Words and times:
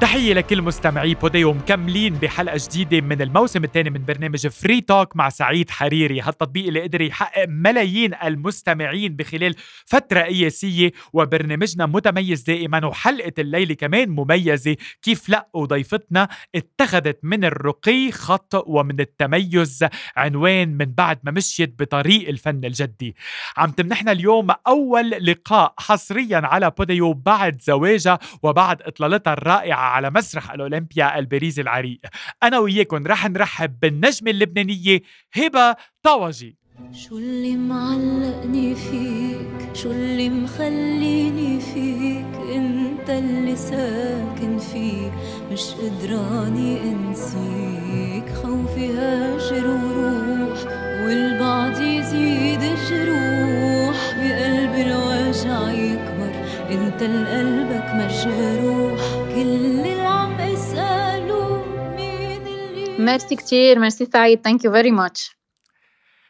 تحية 0.00 0.34
لكل 0.34 0.62
مستمعي 0.62 1.14
بوديو 1.14 1.52
مكملين 1.52 2.14
بحلقة 2.14 2.58
جديدة 2.70 3.06
من 3.06 3.22
الموسم 3.22 3.64
الثاني 3.64 3.90
من 3.90 4.04
برنامج 4.04 4.46
Free 4.46 4.80
Talk 4.80 5.16
مع 5.16 5.28
سعيد 5.28 5.70
حريري. 5.70 6.20
هالتطبيق 6.20 6.66
اللي 6.66 6.82
قدر 6.82 7.00
يحقق 7.00 7.46
ملايين 7.48 8.14
المستمعين 8.24 9.16
بخلال 9.16 9.54
فترة 9.86 10.20
قياسية 10.20 10.92
وبرنامجنا 11.12 11.86
متميز 11.86 12.42
دائما 12.42 12.86
وحلقة 12.86 13.32
الليلة 13.38 13.74
كمان 13.74 14.08
مميزة. 14.08 14.76
كيف 15.02 15.28
لا؟ 15.28 15.48
وضيفتنا 15.54 16.28
اتخذت 16.54 17.18
من 17.22 17.44
الرقي 17.44 18.12
خط 18.12 18.64
ومن 18.66 19.00
التميز 19.00 19.84
عنوان 20.16 20.68
من 20.68 20.86
بعد 20.86 21.18
ما 21.22 21.30
مشيت 21.30 21.74
بطريق 21.78 22.28
الفن 22.28 22.64
الجدي. 22.64 23.16
عم 23.56 23.70
تمنحنا 23.70 24.12
اليوم 24.12 24.48
أول 24.66 25.10
لقاء 25.10 25.74
حصريا 25.78 26.40
على 26.44 26.70
بوديو 26.78 27.12
بعد 27.12 27.62
زواجها 27.62 28.18
وبعد 28.42 28.82
إطلالتها 28.82 29.32
الرائعة 29.32 29.85
على 29.86 30.10
مسرح 30.10 30.50
الأولمبيا 30.50 31.18
الباريزي 31.18 31.62
العريق. 31.62 32.00
أنا 32.42 32.58
وياكم 32.58 33.06
رح 33.06 33.28
نرحب 33.28 33.80
بالنجمة 33.80 34.30
اللبنانية 34.30 35.00
هبة 35.32 35.76
طوجي 36.02 36.56
شو 36.92 37.18
اللي 37.18 37.56
معلقني 37.56 38.74
فيك؟ 38.74 39.74
شو 39.74 39.90
اللي 39.90 40.28
مخليني 40.28 41.60
فيك؟ 41.60 42.40
أنت 42.54 43.10
اللي 43.10 43.56
ساكن 43.56 44.58
فيه 44.58 45.10
مش 45.52 45.62
قدراني 45.70 46.80
أنسيك. 46.82 48.28
خوفي 48.42 48.92
هاجر 48.92 49.66
وروح 49.66 50.58
والبعد 51.06 51.80
يزيد 51.80 52.62
الجروح 52.62 53.96
بقلبي 54.16 54.82
الوجع 54.82 55.70
يكبر 55.70 56.32
أنت 56.70 57.02
لقلبك 57.02 57.88
مجروح 57.94 58.95
كل 59.36 59.42
اللي 59.42 60.00
عم 60.00 60.40
اساله 60.40 61.64
مين 61.96 62.46
اللي 62.46 62.98
ميرسي 62.98 63.36
كتير 63.36 63.78
ميرسي 63.78 64.04
سعيد 64.04 64.40
thank 64.40 64.64
you 64.64 64.72
very 64.72 64.90
much 64.90 65.35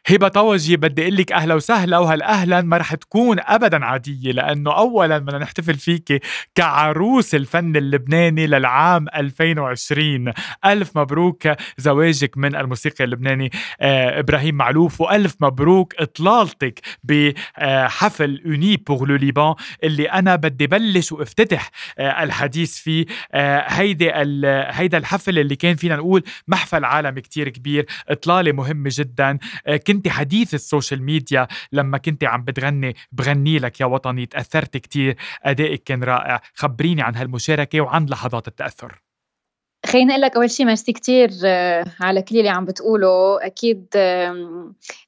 هبة 0.09 0.27
طوجي 0.27 0.77
بدي 0.77 1.01
أقول 1.01 1.15
لك 1.15 1.31
أهلا 1.31 1.53
وسهلا 1.55 1.97
وهالاهلا 1.97 2.61
ما 2.61 2.77
رح 2.77 2.95
تكون 2.95 3.37
ابدا 3.39 3.85
عادية 3.85 4.31
لأنه 4.31 4.77
اولا 4.77 5.17
بدنا 5.17 5.37
نحتفل 5.37 5.73
فيك 5.75 6.21
كعروس 6.55 7.35
الفن 7.35 7.75
اللبناني 7.75 8.47
للعام 8.47 9.05
2020 9.15 10.33
ألف 10.65 10.97
مبروك 10.97 11.47
زواجك 11.77 12.37
من 12.37 12.55
الموسيقي 12.55 13.03
اللبناني 13.03 13.51
آه 13.81 14.19
إبراهيم 14.19 14.55
معلوف 14.55 15.01
وألف 15.01 15.35
مبروك 15.41 15.95
إطلالتك 15.99 16.79
بحفل 17.03 18.41
Unis 18.45 18.77
pour 18.77 19.07
le 19.07 19.15
Liban 19.15 19.55
اللي 19.83 20.05
أنا 20.05 20.35
بدي 20.35 20.67
بلش 20.67 21.11
وأفتتح 21.11 21.71
آه 21.99 22.23
الحديث 22.23 22.77
فيه. 22.77 23.05
آه 23.31 23.65
هيدي 23.67 24.11
هيدا 24.71 24.97
الحفل 24.97 25.39
اللي 25.39 25.55
كان 25.55 25.75
فينا 25.75 25.95
نقول 25.95 26.23
محفل 26.47 26.85
عالمي 26.85 27.21
كتير 27.21 27.49
كبير 27.49 27.85
إطلالة 28.09 28.51
مهمة 28.51 28.89
جدا. 28.93 29.37
آه 29.67 29.77
كنت 29.97 30.07
حديث 30.07 30.53
ال 30.53 30.60
social 30.60 31.03
media 31.03 31.47
لما 31.71 31.97
كنت 31.97 32.23
عم 32.23 32.43
بتغني 32.43 32.95
بغني 33.11 33.59
لك 33.59 33.81
يا 33.81 33.85
وطني 33.85 34.25
تأثرت 34.25 34.77
كتير. 34.77 35.15
أدائك 35.43 35.83
كان 35.83 36.03
رائع. 36.03 36.41
خبريني 36.53 37.01
عن 37.01 37.15
هالمشاركة 37.15 37.81
وعن 37.81 38.05
لحظات 38.05 38.47
التأثر. 38.47 39.01
خليني 39.85 40.11
أقول 40.11 40.21
لك 40.21 40.35
أول 40.35 40.51
شيء 40.51 40.65
ميرسي 40.65 40.93
كثير 40.93 41.29
على 42.01 42.21
كل 42.21 42.37
اللي 42.37 42.49
عم 42.49 42.65
بتقوله. 42.65 43.45
أكيد 43.45 43.87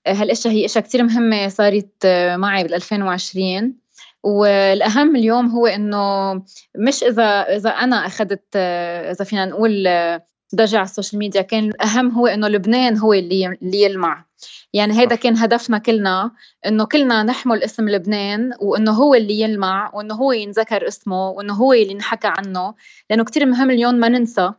هالأشياء 0.08 0.54
هي 0.54 0.66
أشياء 0.66 0.84
كثير 0.84 1.04
مهمة 1.04 1.48
صارت 1.48 2.06
آه، 2.06 2.38
معي 2.38 2.64
بال 2.64 2.74
2020 2.74 3.76
والأهم 4.24 5.16
اليوم 5.16 5.48
هو 5.48 5.68
إنه 5.68 6.34
مش 6.76 7.04
إذا 7.04 7.42
إذا 7.42 7.70
أنا 7.70 8.06
أخذت 8.06 8.46
آه، 8.56 9.12
إذا 9.12 9.26
فينا 9.26 9.46
نقول 9.46 9.88
آه، 9.88 10.26
ضجة 10.56 10.78
على 10.78 10.86
ال 10.86 10.91
social 10.91 11.20
media. 11.20 11.42
كان 11.42 11.70
الأهم 11.70 12.12
هو 12.12 12.28
إنه 12.28 12.48
لبنان 12.48 12.98
هو 12.98 13.14
اللي 13.14 13.58
اللي 13.62 13.82
يلمع. 13.82 14.26
يعني 14.74 15.00
هيدا 15.00 15.16
كان 15.16 15.38
هدفنا 15.38 15.78
كلنا 15.78 16.32
إنه 16.66 16.86
كلنا 16.86 17.24
نحمل 17.24 17.64
اسم 17.64 17.90
لبنان 17.90 18.52
وإنه 18.62 18.92
هو 18.92 19.16
اللي 19.16 19.40
يلمع 19.42 19.92
وإنه 19.94 20.16
هو 20.16 20.32
ينذكر 20.32 20.88
اسمه 20.88 21.30
وإنه 21.30 21.54
هو 21.54 21.74
اللي 21.74 21.94
نحكى 21.94 22.28
عنه. 22.28 22.74
لأنه 23.10 23.24
كتير 23.24 23.46
مهم 23.46 23.72
اليوم 23.72 23.96
ما 23.96 24.10
ننسى 24.10 24.52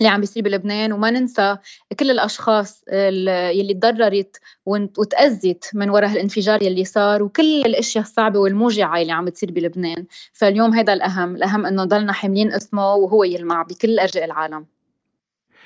اللي 0.00 0.08
عم 0.08 0.20
بيصير 0.20 0.42
بلبنان 0.42 0.92
وما 0.92 1.10
ننسى 1.10 1.56
كل 2.00 2.10
الأشخاص 2.10 2.84
يلي 3.52 3.74
تضررت 3.74 4.36
وتأذت 4.66 5.70
من 5.74 5.90
وراء 5.90 6.12
الانفجار 6.12 6.62
يلي 6.62 6.84
صار 6.84 7.22
وكل 7.22 7.62
الأشياء 7.66 8.04
الصعبة 8.04 8.38
والموجعة 8.38 9.02
اللي 9.02 9.12
عم 9.12 9.28
تصير 9.28 9.52
بلبنان. 9.52 10.06
فاليوم 10.32 10.74
هذا 10.74 10.92
الأهم. 10.92 11.36
الأهم 11.36 11.66
إنه 11.66 11.84
ضلنا 11.84 12.12
حاملين 12.12 12.52
اسمه 12.52 12.94
وهو 12.94 13.24
يلمع 13.24 13.62
بكل 13.62 13.98
أرجاء 13.98 14.24
العالم. 14.24 14.66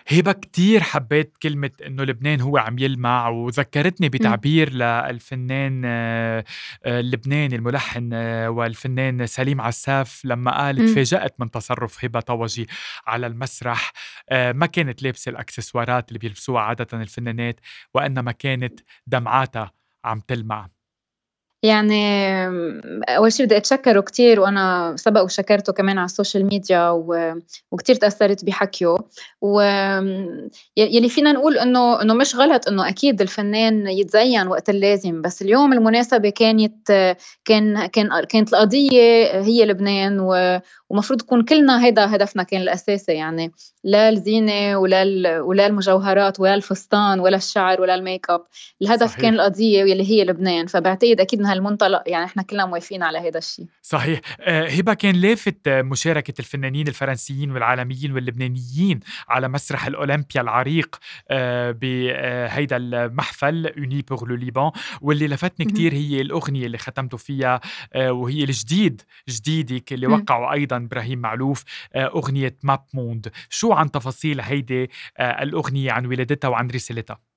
هبة 0.08 0.32
كتير 0.32 0.80
حبيت 0.80 1.36
كلمة 1.42 1.70
إنه 1.86 2.04
لبنان 2.04 2.40
هو 2.40 2.58
عم 2.58 2.78
يلمع 2.78 3.28
وذكرتني 3.28 4.08
بتعبير 4.08 4.72
للفنان 4.72 5.82
آه، 5.84 6.44
آه، 6.84 7.00
اللبناني 7.00 7.56
الملحن 7.56 8.10
آه، 8.12 8.50
والفنان 8.50 9.26
سليم 9.26 9.60
عساف 9.60 10.24
لما 10.24 10.58
قال 10.58 10.76
تفاجأت 10.76 11.41
من 11.41 11.50
تصرف 11.50 12.04
هبة 12.04 12.20
طوجي 12.20 12.66
على 13.06 13.26
المسرح 13.26 13.92
ما 14.32 14.66
كانت 14.66 15.02
لابسة 15.02 15.30
الأكسسوارات 15.30 16.08
اللي 16.08 16.18
بيلبسوها 16.18 16.62
عادة 16.62 16.86
الفنانات 17.02 17.60
وإنما 17.94 18.32
كانت 18.32 18.80
دمعاتها 19.06 19.72
عم 20.04 20.20
تلمع. 20.20 20.68
يعني 21.64 22.26
أول 23.08 23.32
شي 23.32 23.44
بدي 23.44 23.56
أتشكره 23.56 24.00
كتير 24.00 24.40
وأنا 24.40 24.94
سبق 24.98 25.22
وشكرته 25.22 25.72
كمان 25.72 25.98
على 25.98 26.04
ال 26.04 26.10
social 26.10 26.47
media 26.47 26.91
و... 26.90 27.34
وكتير 27.72 27.94
تأثرت 27.94 28.44
بحكيه. 28.44 28.96
و 29.42 29.60
يلي 30.76 31.08
فينا 31.08 31.32
نقول 31.32 31.58
إنه 31.58 32.02
إنه 32.02 32.14
مش 32.14 32.36
غلط 32.36 32.68
إنه 32.68 32.88
أكيد 32.88 33.20
الفنان 33.20 33.86
يتزين 33.86 34.46
وقت 34.46 34.70
اللازم 34.70 35.22
بس 35.22 35.42
اليوم 35.42 35.72
المناسبة 35.72 36.30
كانت 36.30 37.16
كان 37.44 37.86
كان 37.86 38.24
كانت 38.24 38.52
القضية 38.52 39.40
هي 39.40 39.64
لبنان 39.64 40.20
و... 40.20 40.60
ومفروض 40.90 41.20
تكون 41.20 41.44
كلنا 41.44 41.84
هيدا 41.84 42.16
هدفنا 42.16 42.42
كان 42.42 42.60
الأساسي. 42.60 43.12
يعني 43.12 43.52
لا 43.84 44.08
الزينة 44.08 44.76
ولا 44.78 45.40
ولا 45.40 45.66
المجوهرات 45.66 46.40
ولا 46.40 46.54
الفستان 46.54 47.20
ولا 47.20 47.36
الشعر 47.36 47.80
ولا 47.80 47.94
الميك 47.94 48.30
أب. 48.30 48.42
الهدف 48.82 49.10
صحيح. 49.10 49.20
كان 49.20 49.34
القضية 49.34 49.82
واللي 49.84 50.10
هي 50.10 50.24
لبنان. 50.24 50.66
فبعتقد 50.66 51.20
أكيد 51.20 51.40
من 51.40 51.46
هالمنطلق 51.52 52.02
يعني 52.06 52.24
إحنا 52.24 52.42
كلنا 52.42 52.66
موافقين 52.66 53.02
على 53.02 53.18
هذا 53.18 53.38
الشيء 53.38 53.66
صحيح. 53.82 54.20
آه 54.40 54.68
هبة 54.68 54.94
كان 54.94 55.14
لافت 55.14 55.68
مشاركة 55.68 56.34
الفنانين 56.38 56.88
الفرنسيين 56.88 57.50
والعالميين 57.50 58.12
واللبنانيين 58.12 59.00
على 59.28 59.48
مسرح 59.48 59.86
الأولمبيا 59.86 60.41
العريق 60.41 60.98
آه 61.30 61.70
بهيدا 61.70 62.76
المحفل 62.76 63.66
Unis 63.78 64.03
pour 64.03 64.28
le 64.28 64.34
Liban 64.34 64.70
واللي 65.00 65.28
لفتني 65.28 65.66
كتير 65.66 65.92
هي 65.92 66.20
الأغنية 66.20 66.66
اللي 66.66 66.78
ختمتوا 66.78 67.18
فيها 67.18 67.60
آه 67.92 68.12
وهي 68.12 68.44
الجديد 68.44 69.02
جديدك 69.28 69.92
اللي 69.92 70.06
وقعوا 70.06 70.52
أيضا 70.52 70.76
إبراهيم 70.76 71.18
معلوف 71.18 71.64
آه 71.94 72.06
أغنية 72.06 72.56
Mappemonde. 72.62 73.28
شو 73.50 73.72
عن 73.72 73.91
تفاصيل 73.91 74.41
هيدي 74.41 74.91
آه 75.18 75.42
الأغنية 75.42 75.92
عن 75.92 76.06
ولادتها 76.06 76.48
وعن 76.48 76.70
رسالتها؟ 76.70 77.31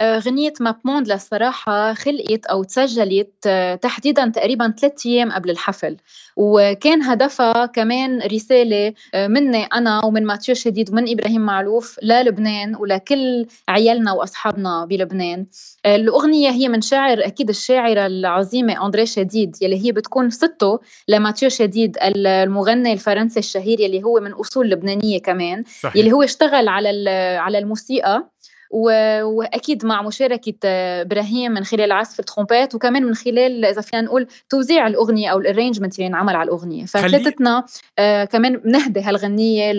آه، 0.00 0.18
غنية 0.18 0.52
Mappemonde 0.60 1.08
للصراحة 1.08 1.94
خلقت 1.94 2.46
أو 2.46 2.64
تسجلت 2.64 3.32
آه، 3.46 3.74
تحديدا 3.74 4.28
تقريبا 4.28 4.74
ثلاثة 4.80 5.10
أيام 5.10 5.32
قبل 5.32 5.50
الحفل. 5.50 5.96
وكان 6.36 7.02
هدفها 7.02 7.66
كمان 7.66 8.22
رسالة 8.22 8.94
آه، 9.14 9.26
مني 9.26 9.64
أنا 9.64 10.04
ومن 10.04 10.26
ماتيو 10.26 10.54
شديد 10.54 10.90
ومن 10.90 11.10
إبراهيم 11.10 11.40
معلوف 11.40 11.98
للبنان 12.02 12.76
ولكل 12.76 13.46
عيالنا 13.68 14.12
وأصحابنا 14.12 14.84
بلبنان. 14.84 15.46
الأغنية 15.86 16.50
هي 16.50 16.68
من 16.68 16.80
شاعر 16.80 17.26
أكيد 17.26 17.48
الشاعرة 17.48 18.06
العظيمة 18.06 18.86
أندريه 18.86 19.06
شديد 19.06 19.56
يلي 19.62 19.86
هي 19.86 19.92
بتكون 19.92 20.30
سته 20.30 20.80
لماتيو 21.08 21.48
شديد 21.48 21.96
المغني 22.02 22.92
الفرنسي 22.92 23.38
الشهير 23.38 23.80
يلي 23.80 24.02
هو 24.02 24.20
من 24.20 24.32
أصول 24.32 24.70
لبنانية 24.70 25.18
كمان 25.18 25.64
صحيح. 25.82 25.96
يلي 25.96 26.12
هو 26.12 26.22
اشتغل 26.22 26.68
على 26.68 27.10
على 27.38 27.58
الموسيقى. 27.58 28.28
وأكيد 28.74 29.86
مع 29.86 30.02
مشاركة 30.02 30.54
إبراهيم 31.00 31.52
من 31.52 31.64
خلال 31.64 31.92
عزف 31.92 32.20
ال 32.20 32.25
trompette 32.25 32.74
وكمان 32.74 33.04
من 33.04 33.14
خلال 33.14 33.64
إذا 33.64 33.80
فينا 33.80 34.02
نقول 34.02 34.26
توزيع 34.48 34.86
الأغنية 34.86 35.28
أو 35.28 35.38
ال 35.38 35.43
arrangement 35.43 35.98
اللي 35.98 36.06
انعمل 36.06 36.36
على 36.36 36.46
الأغنية. 36.46 36.84
فثلاثتنا 36.84 37.64
آه 37.98 38.24
كمان 38.24 38.56
بنهدي 38.56 39.00
هالغنية 39.00 39.72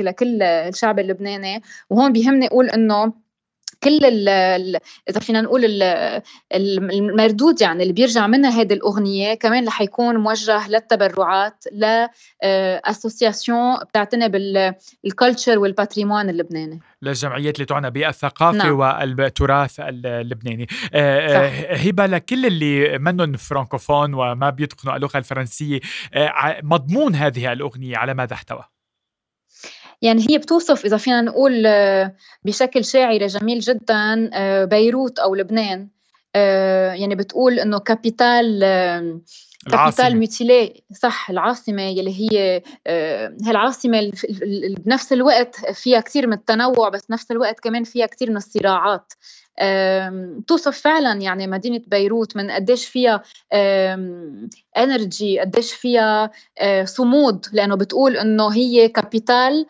لكل 0.00 0.42
الشعب 0.42 0.98
اللبناني 0.98 1.62
وهون 1.90 2.12
بيهمني 2.12 2.46
أقول 2.46 2.70
إنه 2.70 3.25
كل 3.86 4.04
إذا 5.08 5.20
فينا 5.20 5.40
نقول 5.40 5.64
ال 5.64 5.82
المردود 6.52 7.62
يعني 7.62 7.82
اللي 7.82 7.92
بيرجع 7.92 8.26
منها 8.26 8.50
هذه 8.50 8.72
الأغنية 8.72 9.34
كمان 9.34 9.66
رح 9.66 9.80
يكون 9.80 10.16
موجه 10.16 10.68
للتبرعات 10.68 11.64
ل 11.72 12.06
association 12.42 13.76
بتعتني 13.76 14.28
بال 15.04 15.16
culture 15.16 15.58
وال 15.58 15.70
patrimoine 15.70 16.30
اللبناني. 16.30 16.80
للجمعيات 17.02 17.54
اللي 17.54 17.66
تعنى 17.66 17.90
بالثقافة 17.90 18.58
نعم. 18.58 18.78
والتراث 18.78 19.80
اللبناني. 19.80 20.66
آه، 20.94 21.46
آه، 21.46 21.76
هبة 21.76 22.06
لكل 22.06 22.46
اللي 22.46 22.98
منهم 22.98 23.32
فرانكوفون 23.32 24.14
وما 24.14 24.50
بيتقنوا 24.50 24.96
اللغة 24.96 25.18
الفرنسية 25.18 25.80
آه، 26.14 26.60
مضمون 26.62 27.14
هذه 27.14 27.52
الأغنية 27.52 27.96
على 27.96 28.14
ماذا 28.14 28.34
احتوى؟ 28.34 28.75
يعني 30.02 30.26
هي 30.30 30.38
بتوصف 30.38 30.84
إذا 30.84 30.96
فينا 30.96 31.20
نقول 31.20 31.66
آه، 31.66 32.14
بشكل 32.44 32.84
شاعري 32.84 33.26
جميل 33.26 33.60
جدا 33.60 34.30
آه، 34.34 34.64
بيروت 34.64 35.18
أو 35.18 35.34
لبنان. 35.34 35.88
آه، 36.34 36.92
يعني 36.92 37.14
بتقول 37.14 37.58
إنه 37.60 37.78
capitale 37.78 38.60
capitale 39.70 40.16
mutilée 40.16 40.82
صح 40.92 41.30
العاصمة 41.30 41.82
يلي 41.82 42.10
هي 42.10 42.62
هي 43.44 43.50
العاصمة 43.50 44.12
بنفس 44.84 45.12
الوقت 45.12 45.56
فيها 45.72 46.00
كثير 46.00 46.26
من 46.26 46.32
التنوع 46.32 46.88
بس 46.88 47.10
نفس 47.10 47.30
الوقت 47.30 47.60
كمان 47.60 47.84
فيها 47.84 48.06
كثير 48.06 48.30
من 48.30 48.36
الصراعات. 48.36 49.12
توصف 50.46 50.80
فعلا 50.80 51.20
يعني 51.20 51.46
مدينة 51.46 51.80
بيروت 51.86 52.36
من 52.36 52.50
قديش 52.50 52.86
فيها 52.86 53.22
energy 54.76 55.40
قديش 55.40 55.72
فيها 55.72 56.30
صمود. 56.84 57.46
لأنه 57.52 57.74
بتقول 57.74 58.16
إنه 58.16 58.48
هي 58.48 58.88
capitale 58.88 59.66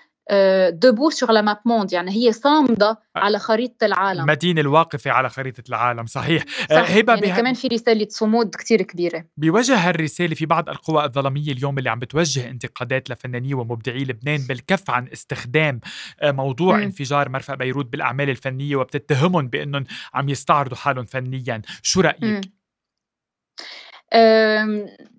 debout 0.71 1.11
sur 1.11 1.33
la 1.33 1.43
mappemonde 1.43 1.93
يعني 1.93 2.11
هي 2.11 2.33
صامدة 2.33 2.99
على 3.17 3.39
خريطة 3.39 3.85
العالم 3.85 4.21
المدينة 4.21 4.61
الواقفة 4.61 5.11
على 5.11 5.29
خريطة 5.29 5.63
العالم 5.69 6.07
صحيح 6.07 6.45
آه، 6.71 6.83
صح. 6.83 6.91
هبة 6.91 7.15
يعني 7.15 7.27
بها... 7.27 7.37
كمان 7.37 7.55
في 7.55 7.69
رسالة 7.69 8.07
صمود 8.11 8.55
كتير 8.55 8.83
كبيرة 8.83 9.25
بوجه 9.37 9.89
هالرسالة 9.89 10.35
في 10.35 10.47
بعض 10.47 10.69
القوى 10.69 11.05
الظلامية 11.05 11.53
اليوم 11.53 11.79
اللي 11.79 11.91
عم 11.91 11.99
بتوجه 11.99 12.51
انتقادات 12.51 13.11
لفناني 13.11 13.55
ومبدعي 13.55 14.05
لبنان 14.05 14.41
بالكف 14.49 14.91
عن 14.91 15.09
استخدام 15.13 15.81
آه، 16.21 16.31
موضوع 16.31 16.77
م. 16.77 16.83
انفجار 16.83 17.29
مرفأ 17.29 17.55
بيروت 17.55 17.87
بالأعمال 17.87 18.31
الفنية 18.31 18.77
وبتتهمهم 18.77 19.49
بأنهم 19.49 19.85
عم 20.15 20.29
يستعرضوا 20.29 20.77
حالهم 20.77 21.05
فنيا 21.05 21.63
شو 21.83 22.01
رأيك؟ 22.01 22.25
م. 22.25 22.41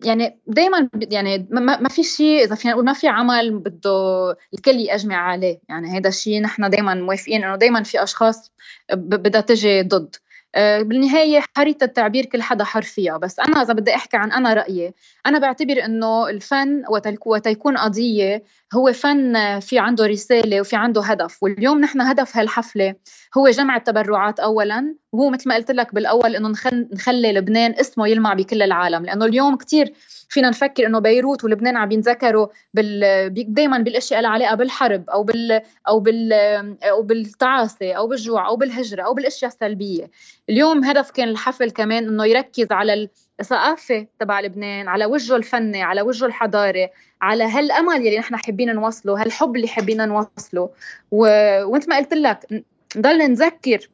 يعني 0.04 0.40
دايما 0.48 0.90
يعني 0.92 1.48
ما 1.52 1.90
في 1.90 2.04
شيء 2.04 2.44
إذا 2.44 2.56
فينا 2.56 2.74
نقول 2.74 2.86
ما 2.86 2.94
في 2.94 3.08
عمل 3.08 3.60
بده 3.60 4.32
الكل 4.54 4.76
يجمع 4.76 5.16
عليه. 5.16 5.60
يعني 5.70 5.98
هذا 5.98 6.10
الشيء 6.10 6.42
نحن 6.42 6.70
دايما 6.70 6.94
موافقين 6.94 7.44
إنه 7.44 7.56
دايما 7.56 7.84
في 7.84 8.04
أشخاص 8.04 8.52
بدها 8.94 9.42
تجي 9.42 9.82
ضد. 9.82 10.16
آه، 10.56 10.82
بالنهاية 10.82 11.44
حرية 11.58 11.78
التعبير 11.82 12.26
كل 12.26 12.42
حدا 12.42 12.64
حر 12.64 12.82
فيها. 12.82 13.18
بس 13.18 13.40
أنا 13.40 13.62
إذا 13.62 13.74
بدي 13.74 13.96
أحكي 13.96 14.18
عن 14.18 14.32
أنا 14.32 14.54
رأيي 14.54 14.94
أنا 15.26 15.40
بعتبر 15.40 15.86
إنه 15.86 16.30
الفن 16.30 16.84
وتيكون 17.26 17.78
قضية 17.78 18.44
هو 18.74 18.94
فن 18.94 19.60
في 19.60 19.80
عنده 19.80 20.06
رسالة 20.06 20.62
وفي 20.62 20.76
عنده 20.76 21.02
هدف. 21.02 21.44
واليوم 21.44 21.80
نحن 21.82 22.02
هدف 22.02 22.38
هالحفلة 22.38 22.96
هو 23.38 23.50
جمع 23.50 23.76
التبرعات 23.76 24.40
أولا 24.40 24.96
وهو 25.12 25.30
مثل 25.30 25.50
ما 25.50 25.56
قلت 25.56 25.72
لك 25.72 25.96
بالأول 25.96 26.36
إنه 26.36 26.54
نخلي 26.74 27.34
لبنان 27.34 27.76
اسمه 27.80 28.08
يلمع 28.08 28.34
بكل 28.34 28.62
العالم. 28.62 29.06
لأنه 29.06 29.26
اليوم 29.26 29.56
كتير 29.56 29.94
فينا 30.30 30.50
نفكر 30.50 30.86
إنه 30.86 31.00
بيروت 31.00 31.44
ولبنان 31.44 31.78
عم 31.78 31.92
ينذكروا 31.92 32.48
بال... 32.74 33.54
دائما 33.54 33.78
بالأشياء 33.78 34.20
اللي 34.20 34.30
عليها 34.30 34.56
بالحرب 34.56 35.10
أو 35.10 35.24
بال 35.24 35.62
أو 35.88 36.00
بال 36.00 36.34
أو 36.84 37.02
بالتعاسة 37.02 37.94
أو 37.94 38.08
بالجوع 38.08 38.48
أو 38.48 38.56
بالهجرة 38.56 39.04
أو 39.04 39.14
بالأشياء 39.14 39.52
السلبية. 39.52 40.12
اليوم 40.50 40.84
هدف 40.84 41.12
كان 41.12 41.30
الحفل 41.30 41.72
كمان 41.72 42.08
إنه 42.08 42.26
يركز 42.26 42.68
على 42.72 43.10
الثقافه 43.40 44.08
تبع 44.20 44.40
لبنان 44.42 44.88
على 44.88 45.06
وجهه 45.06 45.36
الفني 45.36 45.84
على 45.84 46.02
وجهه 46.02 46.26
الحضاري 46.26 46.90
على 47.22 47.44
هالأمل 47.44 48.06
يلي 48.06 48.20
نحن 48.20 48.36
حابين 48.36 48.76
نوصله 48.76 49.22
هالحب 49.22 49.56
اللي 49.56 49.68
حابين 49.68 50.08
نوصله. 50.08 50.70
و... 51.12 51.20
وانت 51.64 51.90
ما 51.90 51.98
قلت 51.98 52.14
لك 52.14 52.64
نضل 52.96 53.18
نذكر 53.18 53.90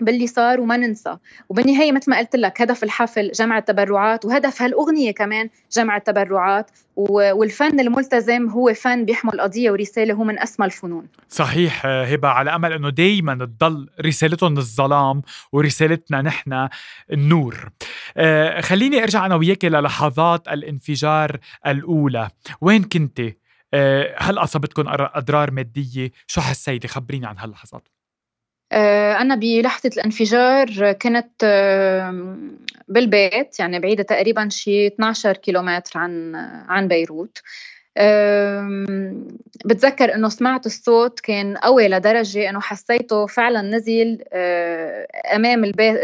باللي 0.00 0.26
صار 0.26 0.60
وما 0.60 0.76
ننسى. 0.76 1.16
وبالنهايه 1.48 1.92
مثل 1.92 2.10
ما 2.10 2.18
قلت 2.18 2.36
لك 2.36 2.62
هدف 2.62 2.84
الحفل 2.84 3.32
جمع 3.32 3.58
التبرعات 3.58 4.24
وهدف 4.24 4.62
هالأغنية 4.62 5.10
كمان 5.10 5.50
جمع 5.72 5.96
التبرعات. 5.96 6.70
والفن 6.96 7.80
الملتزم 7.80 8.48
هو 8.48 8.74
فن 8.74 9.04
بيحمل 9.04 9.40
قضية 9.40 9.70
ورسالة 9.70 10.14
هو 10.14 10.24
من 10.24 10.38
أسمى 10.38 10.66
الفنون. 10.66 11.08
صحيح 11.28 11.86
هبة 11.86 12.28
على 12.28 12.54
أمل 12.54 12.72
إنه 12.72 12.90
دائما 12.90 13.34
تضل 13.34 13.88
رسالتهم 14.00 14.58
الظلام 14.58 15.22
ورسالتنا 15.52 16.22
نحن 16.22 16.68
النور. 17.12 17.70
آه 18.16 18.60
خليني 18.60 19.02
أرجع 19.02 19.26
أنا 19.26 19.34
وياك 19.34 19.64
للحظات 19.64 20.48
الانفجار 20.48 21.38
الأولى. 21.66 22.28
وين 22.60 22.82
كنت 22.82 23.20
آه 23.74 24.14
هل 24.18 24.38
أصابتكم 24.38 24.84
أضرار 24.88 25.50
مادية؟ 25.50 26.10
شو 26.26 26.40
حسيتي؟ 26.40 26.88
خبريني 26.88 27.26
عن 27.26 27.38
هاللحظات. 27.38 27.88
آه، 27.88 27.95
أنا 29.20 29.34
بلحظة 29.34 29.90
الانفجار 29.96 30.92
كنت 30.92 31.44
بالبيت 32.88 33.60
يعني 33.60 33.80
بعيدة 33.80 34.02
تقريبا 34.02 34.48
شي 34.48 34.86
12 34.86 35.36
كيلومتر 35.36 35.98
عن 35.98 36.34
عن 36.68 36.88
بيروت. 36.88 37.42
بتذكر 39.64 40.14
إنه 40.14 40.28
سمعت 40.28 40.66
الصوت 40.66 41.20
كان 41.20 41.56
قوي 41.56 41.88
لدرجة 41.88 42.50
إنه 42.50 42.60
حسيته 42.60 43.26
فعلا 43.26 43.62
نزل 43.62 44.24
آه، 44.32 45.06
أمام 45.34 45.64
البيت 45.64 45.96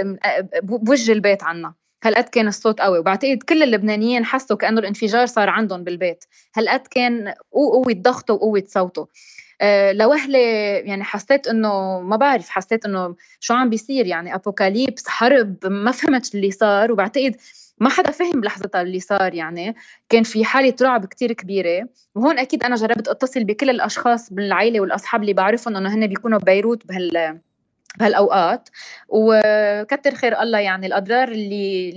بوجه 0.63 1.13
البيت 1.13 1.45
عنا. 1.45 1.75
هالقد 2.05 2.25
كان 2.29 2.49
الصوت 2.49 2.81
قوي. 2.81 2.99
وبعتقد 2.99 3.39
كل 3.49 3.63
اللبنانيين 3.63 4.25
حسوا 4.25 4.57
كأنه 4.57 4.81
الانفجار 4.81 5.27
صار 5.27 5.49
عندهم 5.51 5.85
بالبيت. 5.85 6.25
هالقد 6.57 6.87
كان 6.91 7.35
قوة 7.53 7.93
ضغطه 7.93 8.35
وقوة 8.35 8.63
صوته. 8.67 9.03
آه، 9.03 9.07
لوهلة 9.93 10.38
يعني 10.85 11.05
حسيت 11.05 11.47
إنه 11.47 12.00
ما 12.00 12.17
بعرف 12.17 12.49
حسيت 12.49 12.85
إنه 12.87 13.17
شو 13.41 13.55
عم 13.55 13.70
بيصير؟ 13.70 14.06
يعني 14.06 14.35
ابوكاليبس 14.35 15.09
حرب 15.09 15.56
ما 15.67 15.91
فهمت 15.91 16.35
اللي 16.35 16.50
صار 16.50 16.93
وبعتقد 16.93 17.37
ما 17.79 17.88
حدا 17.88 18.11
فهم 18.11 18.41
بلحظتها 18.41 18.82
اللي 18.82 19.00
صار 19.00 19.35
يعني. 19.35 19.75
كان 20.09 20.23
في 20.23 20.44
حالة 20.44 20.75
رعب 20.82 21.06
كتير 21.06 21.32
كبيرة 21.32 21.88
وهون 22.14 22.38
أكيد 22.38 22.64
أنا 22.64 22.76
جربت 22.76 23.09
أتصل 23.09 23.44
بكل 23.44 23.70
الأشخاص 23.70 24.32
بالعائلة 24.32 24.81
والأصحاب 24.81 25.20
اللي 25.20 25.32
بعرفهم 25.32 25.76
إنه 25.76 25.94
هن 25.94 26.06
بيكونوا 26.06 26.38
ببيروت 26.38 26.87
بهال 26.87 27.41
بهالاوقات 27.99 28.69
وكتر 29.09 30.15
خير 30.15 30.43
الله 30.43 30.59
يعني 30.59 30.87
الأضرار 30.87 31.29
اللي 31.29 31.91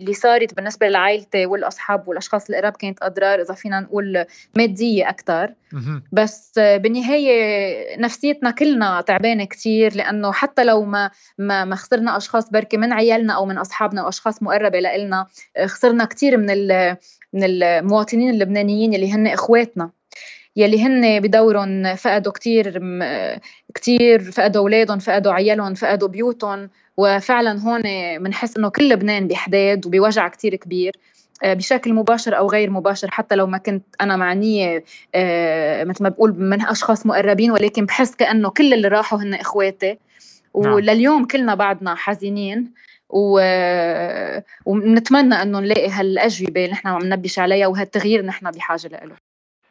اللي 0.00 0.14
صارت 0.14 0.54
بالنسبة 0.54 0.88
لعائلتي 0.88 1.46
والأصحاب 1.46 2.08
والأشخاص 2.08 2.50
القراب 2.50 2.72
كانت 2.72 3.02
أضرار 3.02 3.40
إذا 3.40 3.54
فينا 3.54 3.80
نقول 3.80 4.24
مادية 4.56 5.08
أكثر 5.08 5.54
بس 6.12 6.52
بالنهاية 6.58 8.00
نفسيتنا 8.00 8.50
كلنا 8.50 9.00
تعبانة 9.00 9.44
كثير 9.44 9.94
لأنه 9.94 10.32
حتى 10.32 10.64
لو 10.64 10.84
ما 10.84 11.10
ما 11.38 11.64
ما 11.64 11.76
خسرنا 11.76 12.16
أشخاص 12.16 12.50
بركي 12.50 12.76
من 12.76 12.92
عيالنا 12.92 13.32
أو 13.32 13.46
من 13.46 13.58
أصحابنا 13.58 14.00
أو 14.00 14.08
اشخاص 14.08 14.42
مقربة 14.42 14.80
لنا 14.80 15.26
خسرنا 15.66 16.04
كثير 16.04 16.36
من 16.36 16.46
من 17.32 17.44
المواطنين 17.44 18.30
اللبنانيين 18.30 18.94
اللي 18.94 19.12
هن 19.12 19.26
إخواتنا. 19.26 19.90
يلي 20.60 20.82
هن 20.82 21.20
بدورهم 21.20 21.94
فقدوا 21.94 22.32
كتير 22.32 22.80
كتير 23.74 24.20
فقدوا 24.20 24.62
اولادهم 24.62 24.98
فقدوا 24.98 25.32
عيالهم 25.32 25.74
فقدوا 25.74 26.08
بيوتهم 26.08 26.70
وفعلا 26.96 27.60
هون 27.60 27.82
بنحس 28.18 28.56
انه 28.56 28.68
كل 28.68 28.88
لبنان 28.88 29.28
بحداد 29.28 29.86
وبوجع 29.86 30.28
كتير 30.28 30.56
كبير 30.56 30.96
آه، 31.42 31.54
بشكل 31.54 31.92
مباشر 31.92 32.38
أو 32.38 32.50
غير 32.50 32.70
مباشر 32.70 33.10
حتى 33.10 33.34
لو 33.34 33.46
ما 33.46 33.58
كنت 33.58 33.84
أنا 34.00 34.16
معنيه 34.16 34.84
آه، 35.14 35.84
مثل 35.84 36.02
ما 36.02 36.08
بقول 36.08 36.34
من 36.38 36.62
أشخاص 36.62 37.06
مقربين 37.06 37.50
ولكن 37.50 37.86
بحس 37.86 38.14
كانه 38.14 38.50
كل 38.50 38.74
اللي 38.74 38.88
راحوا 38.88 39.18
هن 39.18 39.34
إخواتي 39.34 39.98
نعم. 40.56 40.72
ولليوم 40.72 41.24
كلنا 41.24 41.54
بعدنا 41.54 41.94
حزينين 41.94 42.72
و... 43.10 43.40
ونتمنى 44.66 45.34
انه 45.34 45.60
نلاقي 45.60 45.88
هالأجوبة 45.88 46.64
اللي 46.64 46.72
نحن 46.72 46.88
عم 46.88 47.02
ننبش 47.02 47.38
عليها 47.38 47.66
وهالتغيير 47.66 48.26
نحن 48.26 48.50
بحاجة 48.50 48.88
له 48.88 49.29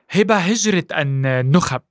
هبة 0.09 0.37
هجرة 0.37 0.85
النخب 0.91 1.81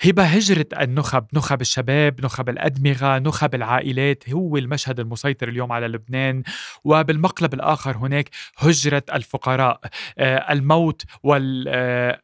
هبة 0.00 0.24
هجرة 0.24 0.66
النخب 0.80 1.26
نخب. 1.32 1.60
الشباب 1.60 2.24
نخب 2.24 2.48
الأدمغة 2.48 3.18
نخب 3.18 3.54
العائلات. 3.54 4.30
هو 4.30 4.56
المشهد 4.56 5.00
المسيطر 5.00 5.48
اليوم 5.48 5.72
على 5.72 5.86
لبنان. 5.88 6.42
وبالمقلب 6.84 7.54
الآخر 7.54 7.96
هناك 7.96 8.30
هجرة 8.58 9.02
الفقراء. 9.12 9.80
آه 10.18 10.52
الموت 10.52 11.02
وال 11.22 11.64
آه 11.68 12.22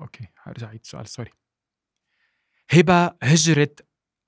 okay 0.00 0.28
هرجع 0.42 0.68
أعيد 0.68 0.80
السؤال 0.84 1.08
sorry 1.08 1.30
هبة 2.70 3.14
هجرة 3.22 3.74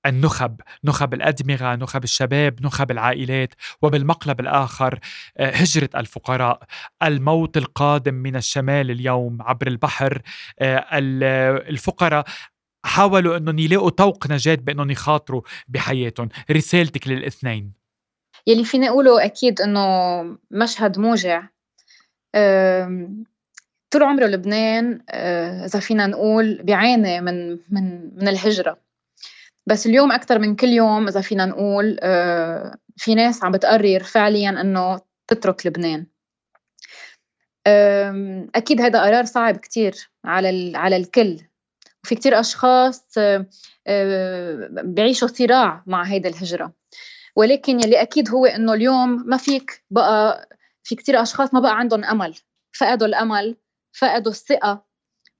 النخب 0.05 0.61
نخب 0.83 1.13
الأدمغة 1.13 1.75
نخب 1.75 2.03
الشباب 2.03 2.65
نخب 2.65 2.91
العائلات 2.91 3.53
وبالمقلب 3.81 4.39
الآخر 4.39 4.99
آه، 5.37 5.49
هجرة 5.49 5.89
الفقراء. 5.95 6.63
الموت 7.03 7.57
القادم 7.57 8.13
من 8.13 8.35
الشمال 8.35 8.91
اليوم 8.91 9.41
عبر 9.41 9.67
البحر 9.67 10.21
آه، 10.59 10.85
الفقراء 11.69 12.25
حاولوا 12.85 13.37
أنهم 13.37 13.59
يلاقوا 13.59 13.89
طوق 13.89 14.27
نجاة 14.31 14.55
بأنهم 14.55 14.91
يخاطروا 14.91 15.41
بحياتهم. 15.67 16.29
رسالتك 16.51 17.07
للاثنين. 17.07 17.73
يلي 18.47 18.63
فيني 18.63 18.89
أقوله 18.89 19.25
أكيد 19.25 19.61
إنه 19.61 19.81
مشهد 20.51 20.99
موجع. 20.99 21.43
طول 23.91 24.03
عمره 24.03 24.25
لبنان 24.25 25.01
آه، 25.09 25.65
إذا 25.65 25.79
فينا 25.79 26.07
نقول 26.07 26.63
بيعاني 26.63 27.21
من 27.21 27.51
من 27.69 28.15
من 28.15 28.27
الهجرة. 28.27 28.84
بس 29.67 29.85
اليوم 29.85 30.11
أكثر 30.11 30.39
من 30.39 30.55
كل 30.55 30.67
يوم 30.67 31.07
إذا 31.07 31.21
فينا 31.21 31.45
نقول 31.45 31.97
آه، 32.01 32.77
في 32.97 33.15
ناس 33.15 33.43
عم 33.43 33.51
بتقرر 33.51 34.03
فعليا 34.03 34.49
إنه 34.49 35.01
تترك 35.27 35.65
لبنان. 35.65 36.07
أكيد 38.55 38.81
هذا 38.81 39.03
قرار 39.03 39.25
صعب 39.25 39.57
كتير 39.57 40.09
على 40.25 40.77
على 40.77 40.97
الكل. 40.97 41.39
وفي 42.03 42.15
كتير 42.15 42.39
أشخاص 42.39 43.05
بيعيشوا 44.83 45.27
صراع 45.27 45.83
مع 45.87 46.03
هيدا 46.03 46.29
الهجرة. 46.29 46.73
ولكن 47.35 47.79
يلي 47.79 48.01
أكيد 48.01 48.29
هو 48.29 48.45
إنه 48.45 48.73
اليوم 48.73 49.23
ما 49.27 49.37
فيك 49.37 49.83
بقى 49.89 50.49
في 50.83 50.95
كتير 50.95 51.21
أشخاص 51.21 51.53
ما 51.53 51.59
بقى 51.59 51.77
عندهم 51.77 52.03
أمل. 52.03 52.35
فقدوا 52.79 53.07
الأمل 53.07 53.57
فقدوا 53.93 54.31
الثقة. 54.31 54.85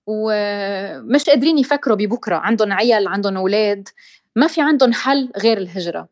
ومش 0.08 1.30
قادرين 1.30 1.58
يفكروا 1.58 1.98
ببكرة. 1.98 2.36
عندهم 2.36 2.74
عيال 2.74 3.08
عندهم 3.08 3.38
أولاد. 3.38 3.90
ما 4.36 4.48
في 4.48 4.62
عندهم 4.62 4.94
حل 4.94 5.32
غير 5.38 5.58
الهجرة. 5.58 6.08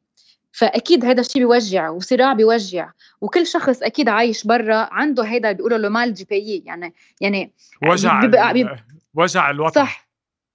فأكيد 0.52 1.06
هذا 1.06 1.22
الشيء 1.22 1.42
بيوجع 1.42 1.90
وصراع 1.90 2.34
بيوجع. 2.34 2.90
وكل 3.22 3.48
شخص 3.48 3.84
أكيد 3.84 4.10
عايش 4.10 4.48
برا 4.48 4.88
عنده 4.92 5.24
هذا 5.24 5.52
بيقولوا 5.52 5.78
له 5.78 5.90
مال 5.90 6.14
جي 6.14 6.26
بي 6.30 6.64
يعني 6.66 6.94
يعني 7.22 7.54
وجع 7.90 8.22
بيبقى 8.22 8.54
بيبقى 8.54 8.78
وجع 9.14 9.50
الوطن. 9.50 9.82
صح 9.82 10.10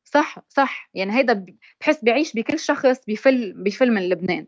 صح 0.04 0.38
صح. 0.48 0.90
يعني 0.94 1.16
هيدا 1.16 1.44
بحس 1.80 2.04
بيعيش 2.04 2.34
بكل 2.34 2.58
شخص 2.58 2.98
بفل 3.08 3.52
بفيلم 3.52 3.94
من 3.94 4.08
لبنان. 4.08 4.46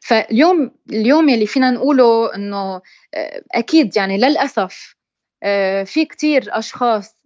فاليوم 0.00 0.70
اليوم 0.90 1.28
يلي 1.28 1.46
فينا 1.46 1.70
نقوله 1.70 2.34
إنه 2.34 2.82
آه، 3.14 3.42
أكيد 3.52 3.96
يعني 3.96 4.18
للأسف 4.18 4.96
آه، 5.42 5.84
في 5.84 6.04
كتير 6.04 6.44
أشخاص 6.48 7.23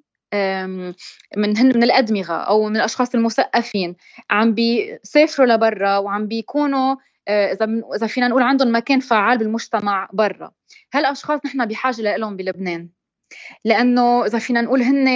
من 1.36 1.56
هن 1.56 1.66
من 1.66 1.82
الأدمغة 1.82 2.32
أو 2.32 2.68
من 2.68 2.76
الأشخاص 2.76 3.14
المثقفين 3.14 3.96
عم 4.30 4.54
بيسافروا 4.54 5.46
لبرا 5.46 5.98
وعم 5.98 6.26
بيكونوا 6.26 6.96
آه، 7.28 7.52
إذا 7.52 7.66
إذا 7.96 8.06
فينا 8.06 8.28
نقول 8.28 8.42
عندهم 8.42 8.76
مكان 8.76 9.00
فعال 9.00 9.38
بالمجتمع 9.38 10.08
برا. 10.12 10.50
هالأشخاص 10.94 11.40
نحن 11.46 11.66
بحاجة 11.66 12.16
لهم 12.16 12.36
بلبنان. 12.36 12.88
لأنه 13.64 14.26
إذا 14.26 14.38
فينا 14.38 14.60
نقول 14.60 14.82
هن 14.82 15.08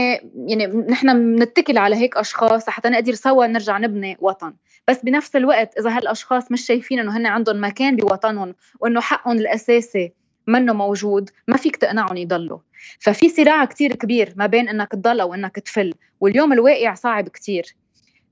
يعني 0.49 0.67
نحن 0.67 1.37
بنتكل 1.37 1.79
على 1.79 1.97
هيك 1.97 2.17
أشخاص 2.17 2.69
حتى 2.71 2.89
نقدر 2.89 3.15
سوا 3.15 3.47
نرجع 3.47 3.79
نبني 3.79 4.17
وطن. 4.21 4.55
بس 4.89 5.05
بنفس 5.05 5.37
الوقت 5.37 5.79
إذا 5.79 5.97
هالأشخاص 5.97 6.53
مش 6.53 6.67
شايفين 6.67 6.99
إنه 6.99 7.17
هن 7.17 7.27
عندهم 7.27 7.65
مكان 7.65 7.97
بوطنهم 7.97 8.55
وإنه 8.81 9.01
حقهم 9.01 9.37
الأساسي 9.37 10.13
منه 10.47 10.73
موجود 10.73 11.31
ما 11.49 11.57
فيك 11.57 11.77
تقنعهم 11.77 12.17
يضلوا. 12.17 12.59
ففي 13.01 13.29
صراع 13.29 13.65
كتير 13.65 13.95
كبير 13.97 14.33
ما 14.37 14.47
بين 14.47 14.69
إنك 14.69 14.93
تضل 14.93 15.21
أو 15.21 15.35
إنك 15.35 15.57
تفل 15.57 15.95
واليوم 16.21 16.53
الواقع 16.53 16.95
صعب 16.95 17.29
كتير. 17.29 17.75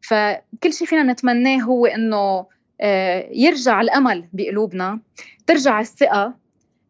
فكل 0.03 0.73
شيء 0.73 0.87
فينا 0.87 1.13
نتمناه 1.13 1.59
هو 1.59 1.87
إنه 1.87 2.47
آه، 2.81 3.29
يرجع 3.33 3.81
الأمل 3.81 4.25
بقلوبنا 4.33 5.01
ترجع 5.47 5.81
الثقة 5.81 6.35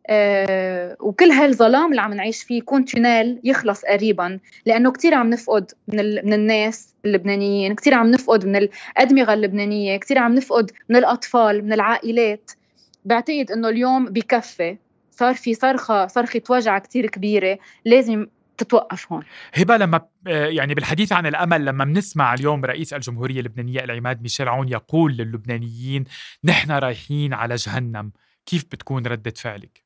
آه، 0.06 0.96
وكل 1.00 1.30
هالظلام 1.30 1.90
اللي 1.90 2.00
عم 2.00 2.14
نعيش 2.14 2.42
فيه 2.42 2.58
يكون 2.58 2.84
تونيل 2.84 3.40
يخلص 3.44 3.84
قريبا. 3.84 4.38
لأنه 4.66 4.92
كثير 4.92 5.14
عم 5.14 5.30
نفقد 5.30 5.70
من, 5.88 5.96
من 5.96 6.32
الناس 6.32 6.94
اللبنانيين 7.04 7.74
كثير 7.74 7.94
عم 7.94 8.10
نفقد 8.10 8.46
من 8.46 8.56
الأدمغة 8.56 9.34
اللبنانية 9.34 9.96
كثير 9.96 10.18
عم 10.18 10.34
نفقد 10.34 10.70
من 10.88 10.96
الأطفال 10.96 11.64
من 11.64 11.72
العائلات. 11.72 12.50
بعتقد 13.04 13.50
إنه 13.50 13.68
اليوم 13.68 14.04
بكفي. 14.04 14.76
صار 15.20 15.34
في 15.34 15.54
صرخة 15.54 16.06
صرخة 16.06 16.42
وجع 16.50 16.78
كثير 16.78 17.06
كبيرة 17.06 17.58
لازم 17.84 18.26
تتوقف 18.58 19.12
هون. 19.12 19.24
هبة 19.54 19.76
لما 19.76 20.00
يعني 20.26 20.74
بالحديث 20.74 21.12
عن 21.12 21.26
الأمل 21.26 21.64
لما 21.64 21.84
بنسمع 21.84 22.34
اليوم 22.34 22.64
رئيس 22.64 22.92
الجمهورية 22.92 23.40
اللبنانية 23.40 23.84
العماد 23.84 24.22
ميشيل 24.22 24.48
عون 24.48 24.68
يقول 24.68 25.16
للبنانيين 25.16 26.04
نحن 26.44 26.70
رايحين 26.72 27.34
على 27.34 27.54
جهنم. 27.54 28.12
كيف 28.46 28.64
بتكون 28.64 29.06
ردة 29.06 29.30
فعلك؟ 29.36 29.84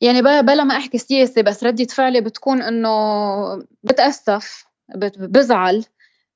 يعني 0.00 0.22
بلا 0.22 0.64
ما 0.64 0.76
أحكي 0.76 0.98
سياسة 0.98 1.42
بس 1.42 1.64
ردة 1.64 1.84
فعلي 1.84 2.20
بتكون 2.20 2.62
إنه 2.62 2.88
بتأسف 3.82 4.66
بزعل 5.18 5.84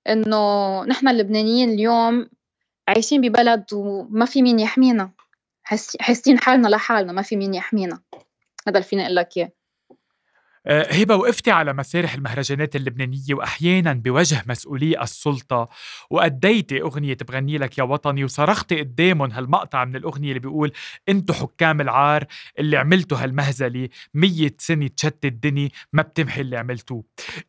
إنه 0.08 0.84
نحن 0.84 1.08
اللبنانيين 1.08 1.70
اليوم 1.70 2.28
عايشين 2.88 3.20
ببلد 3.20 3.64
وما 3.72 4.24
في 4.24 4.42
مين 4.42 4.58
يحمينا. 4.58 5.10
حاسين 6.00 6.38
حالنا 6.38 6.68
لحالنا 6.68 7.12
ما 7.12 7.22
في 7.22 7.36
مين 7.36 7.54
يحمينا. 7.54 8.00
هذا 8.68 8.78
اللي 8.78 8.88
فيني 8.88 9.02
أقول 9.02 9.16
لك 9.16 9.36
إياه. 9.36 9.52
آه، 10.66 10.92
هبة 10.92 11.16
وقفتي 11.16 11.50
على 11.50 11.72
مسارح 11.72 12.14
المهرجانات 12.14 12.76
اللبنانية 12.76 13.34
واحيانا 13.34 13.92
بوجه 13.92 14.42
مسؤولي 14.46 15.02
السلطة. 15.02 15.68
واديتي 16.10 16.80
أغنية 16.82 17.16
بغني 17.28 17.58
لك 17.58 17.78
يا 17.78 17.82
وطني 17.82 18.24
وصرختي 18.24 18.80
قدامهم 18.80 19.30
هالمقطع 19.32 19.84
من 19.84 19.96
الأغنية 19.96 20.28
اللي 20.28 20.40
بيقول 20.40 20.72
انتو 21.08 21.32
حكام 21.32 21.80
العار 21.80 22.24
اللي 22.58 22.76
عملتوا 22.76 23.18
هالمهزلة 23.18 23.88
مية 24.14 24.54
سنة 24.58 24.88
تشتت 24.96 25.24
الدنيا 25.24 25.68
ما 25.92 26.02
بتمحي 26.02 26.40
اللي 26.40 26.56
عملتوه. 26.56 27.04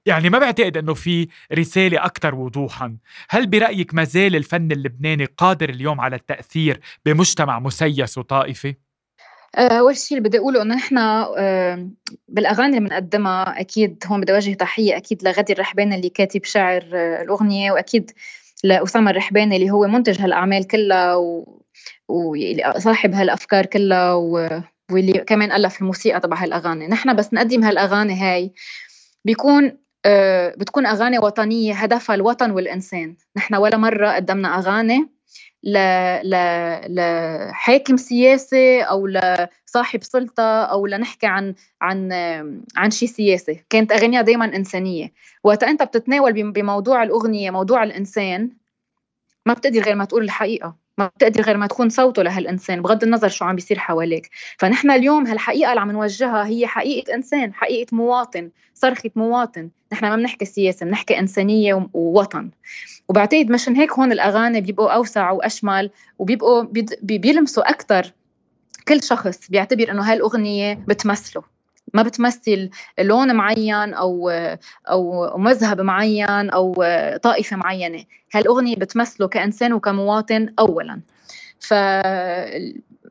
يعني 0.05 0.29
ما 0.29 0.39
بعتقد 0.39 0.77
إنه 0.77 0.93
في 0.93 1.27
رسالة 1.53 2.05
أكثر 2.05 2.35
وضوحا. 2.35 2.97
هل 3.29 3.47
برأيك 3.47 3.93
ما 3.93 4.03
زال 4.03 4.35
الفن 4.35 4.71
اللبناني 4.71 5.25
قادر 5.25 5.69
اليوم 5.69 6.01
على 6.01 6.15
التأثير 6.15 6.79
بمجتمع 7.05 7.59
مسيس 7.59 8.17
وطائفي؟ 8.17 8.75
آه، 9.55 9.79
أول 9.79 9.97
شيء 9.97 10.17
اللي 10.17 10.29
بدي 10.29 10.37
أقوله 10.39 10.61
إنه 10.61 10.75
نحن 10.75 10.97
آه، 10.97 11.89
بالأغاني 12.27 12.77
اللي 12.77 12.89
بنقدمها 12.89 13.59
أكيد 13.61 14.03
هون 14.07 14.21
بدي 14.21 14.33
أوجه 14.33 14.53
تحية 14.53 14.97
أكيد 14.97 15.23
لغدي 15.23 15.53
الرحباني 15.53 15.95
اللي 15.95 16.09
كاتب 16.09 16.43
شعر 16.43 16.85
آه، 16.93 17.21
الأغنية 17.21 17.71
وأكيد 17.71 18.11
لأسامة 18.63 19.11
الرحباني 19.11 19.55
اللي 19.55 19.71
هو 19.71 19.87
منتج 19.87 20.21
هالأعمال 20.21 20.67
كلها 20.67 21.15
وصاحب 22.07 23.13
هالأفكار 23.13 23.65
كلها 23.65 24.13
واللي 24.91 25.13
كمان 25.27 25.51
ألف 25.51 25.81
الموسيقى 25.81 26.19
تبع 26.19 26.43
هالأغاني. 26.43 26.87
نحن 26.87 27.15
بس 27.15 27.33
نقدم 27.33 27.63
هالأغاني 27.63 28.13
هاي 28.21 28.53
بيكون 29.25 29.77
بتكون 30.57 30.85
أغاني 30.85 31.19
وطنية 31.19 31.73
هدفها 31.73 32.15
الوطن 32.15 32.51
والإنسان. 32.51 33.15
نحن 33.37 33.55
ولا 33.55 33.77
مرة 33.77 34.11
قدمنا 34.11 34.59
أغاني 34.59 35.09
لحاكم 36.89 37.97
سياسي 37.97 38.81
أو 38.81 39.07
لصاحب 39.07 40.03
سلطة 40.03 40.63
أو 40.63 40.85
لنحكي 40.87 41.27
عن 41.27 41.55
عن 41.81 42.11
عن 42.77 42.91
شيء 42.91 43.09
سياسي. 43.09 43.65
كانت 43.69 43.91
أغانيها 43.91 44.21
دائما 44.21 44.45
إنسانية. 44.45 45.13
وقت 45.43 45.63
أنت 45.63 45.83
بتتناول 45.83 46.51
بموضوع 46.51 47.03
الأغنية 47.03 47.51
موضوع 47.51 47.83
الإنسان 47.83 48.49
ما 49.45 49.53
بتقدر 49.53 49.79
غير 49.79 49.95
ما 49.95 50.05
تقول 50.05 50.23
الحقيقة. 50.23 50.80
ما 51.01 51.07
بتقدر 51.07 51.41
غير 51.41 51.57
ما 51.57 51.67
تكون 51.67 51.89
صوته 51.89 52.23
لهالإنسان 52.23 52.81
بغض 52.81 53.03
النظر 53.03 53.29
شو 53.29 53.45
عم 53.45 53.55
بيصير 53.55 53.79
حواليك. 53.79 54.29
فنحن 54.57 54.91
اليوم 54.91 55.27
هالحقيقة 55.27 55.69
اللي 55.69 55.81
عم 55.81 55.91
نوجهها 55.91 56.45
هي 56.45 56.67
حقيقة 56.67 57.15
إنسان 57.15 57.53
حقيقة 57.53 57.95
مواطن 57.95 58.49
صرخة 58.73 59.11
مواطن. 59.15 59.69
نحن 59.93 60.05
ما 60.05 60.15
بنحكي 60.15 60.45
سياسة 60.45 60.85
بنحكي 60.85 61.19
إنسانية 61.19 61.89
ووطن. 61.93 62.51
وبعتقد 63.09 63.51
مشان 63.51 63.75
هيك 63.75 63.91
هون 63.91 64.11
الأغاني 64.11 64.61
بيبقوا 64.61 64.89
أوسع 64.89 65.31
وأشمل 65.31 65.91
وبيبقوا 66.19 66.65
بيلمسوا 67.01 67.69
أكثر 67.69 68.13
كل 68.87 69.03
شخص 69.03 69.49
بيعتبر 69.49 69.91
إنه 69.91 70.01
هاي 70.09 70.13
الأغنية 70.13 70.73
بتمثله. 70.87 71.60
ما 71.93 72.03
بتمثل 72.03 72.69
لون 72.99 73.35
معين 73.35 73.93
أو 73.93 74.29
أو 74.89 75.37
مذهب 75.37 75.81
معين 75.81 76.49
أو 76.49 76.73
طائفة 77.23 77.55
معينة. 77.55 78.03
هالأغنية 78.33 78.75
بتمثله 78.75 79.27
كإنسان 79.27 79.73
وكمواطن 79.73 80.53
اولا. 80.59 81.01
ف 81.59 81.73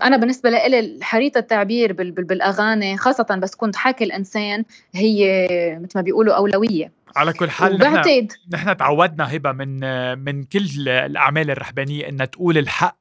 أنا 0.02 0.16
بالنسبة 0.16 0.50
لي 0.50 0.98
حريه 1.02 1.32
التعبير 1.36 1.92
بالأغاني 1.92 2.96
خاصة 2.96 3.38
بس 3.42 3.54
كنت 3.54 3.76
حاكي 3.76 4.04
الإنسان 4.04 4.64
هي 4.94 5.48
مثل 5.82 5.92
ما 5.94 6.02
بيقولوا 6.02 6.34
أولوية. 6.34 6.92
على 7.16 7.32
كل 7.32 7.50
حال 7.50 7.74
وبعتقد 7.74 8.32
نحن 8.52 8.76
تعودنا 8.76 9.36
هبة 9.36 9.52
من 9.52 9.80
من 10.18 10.44
كل 10.44 10.88
الأعمال 10.88 11.50
الرهبانية 11.50 12.08
إنها 12.08 12.26
تقول 12.26 12.58
الحق 12.58 12.98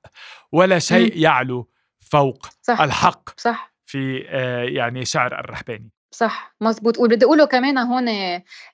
ولا 0.51 0.79
شيء 0.79 1.15
م. 1.15 1.21
يعلو 1.21 1.69
فوق 1.99 2.47
صح. 2.61 2.81
الحق. 2.81 3.39
صح. 3.39 3.68
في 3.89 4.25
آه، 4.29 4.63
يعني 4.63 5.05
شعر 5.05 5.39
الرهباني. 5.39 5.89
صح 6.11 6.55
مزبوط 6.61 6.99
وبدي 6.99 7.25
اقوله 7.25 7.45
كمان 7.45 7.77
هون 7.77 8.09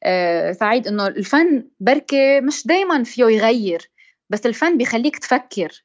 آه، 0.03 0.51
سعيد 0.51 0.87
إنه 0.87 1.07
الفن 1.07 1.69
بركي 1.79 2.41
مش 2.41 2.67
دايما 2.67 3.03
فيه 3.03 3.23
يغير 3.25 3.91
بس 4.29 4.45
الفن 4.45 4.77
بيخليك 4.77 5.19
تفكر 5.19 5.83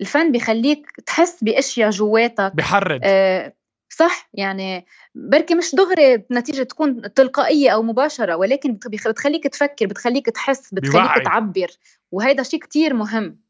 الفن 0.00 0.32
بيخليك 0.32 0.86
تحس 1.06 1.44
بأشياء 1.44 1.90
جواتك 1.90 2.52
بحرد 2.54 3.00
آه 3.04 3.54
صح 3.88 4.30
يعني 4.34 4.86
بركي 5.14 5.54
مش 5.54 5.74
دغري 5.74 6.24
نتيجة 6.32 6.62
تكون 6.62 7.14
تلقائية 7.14 7.70
أو 7.70 7.82
مباشرة 7.82 8.36
ولكن 8.36 8.78
بتخليك 8.86 9.44
تفكر 9.44 9.86
بتخليك 9.86 10.26
تحس 10.26 10.74
بتخليك 10.74 10.92
بيوعي. 10.92 11.20
تعبر 11.20 11.68
وهيدا 12.12 12.42
شيء 12.42 12.60
كتير 12.60 12.94
مهم. 12.94 13.40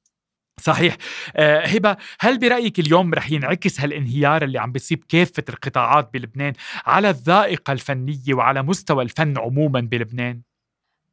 صحيح. 0.60 0.96
آه 1.36 1.60
هبة 1.66 1.96
هل 2.20 2.38
برأيك 2.38 2.78
اليوم 2.78 3.14
رح 3.14 3.32
ينعكس 3.32 3.80
هالانهيار 3.80 4.44
اللي 4.44 4.58
عم 4.58 4.72
بيصيب 4.72 5.04
كافة 5.08 5.44
القطاعات 5.48 6.10
بلبنان 6.14 6.52
على 6.86 7.10
الذائقة 7.10 7.72
الفنية 7.72 8.34
وعلى 8.34 8.62
مستوى 8.62 9.04
الفن 9.04 9.38
عموما 9.38 9.80
بلبنان؟ 9.80 10.40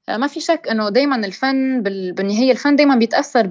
آه، 0.10 0.18
ما 0.18 0.28
في 0.28 0.40
شك 0.40 0.68
إنه 0.72 0.90
دائما 0.90 1.16
الفن 1.16 1.84
بالنهاية 1.84 2.52
الفن 2.52 2.76
دائما 2.76 2.96
بيتأثر 2.96 3.50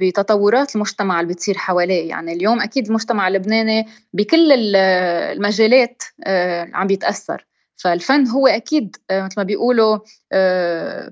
بتطورات 0.00 0.74
المجتمع 0.74 1.20
اللي 1.20 1.34
بتصير 1.34 1.58
حواليه. 1.58 2.08
يعني 2.08 2.32
اليوم 2.32 2.60
أكيد 2.60 2.86
المجتمع 2.86 3.28
اللبناني 3.28 3.86
بكل 4.12 4.52
المجالات 4.52 6.02
آه، 6.24 6.70
عم 6.74 6.86
بيتأثر. 6.86 7.47
فالفن 7.78 8.26
هو 8.26 8.46
أكيد 8.46 8.96
آه، 9.10 9.22
مثل 9.22 9.34
ما 9.36 9.42
بيقولوا 9.42 9.98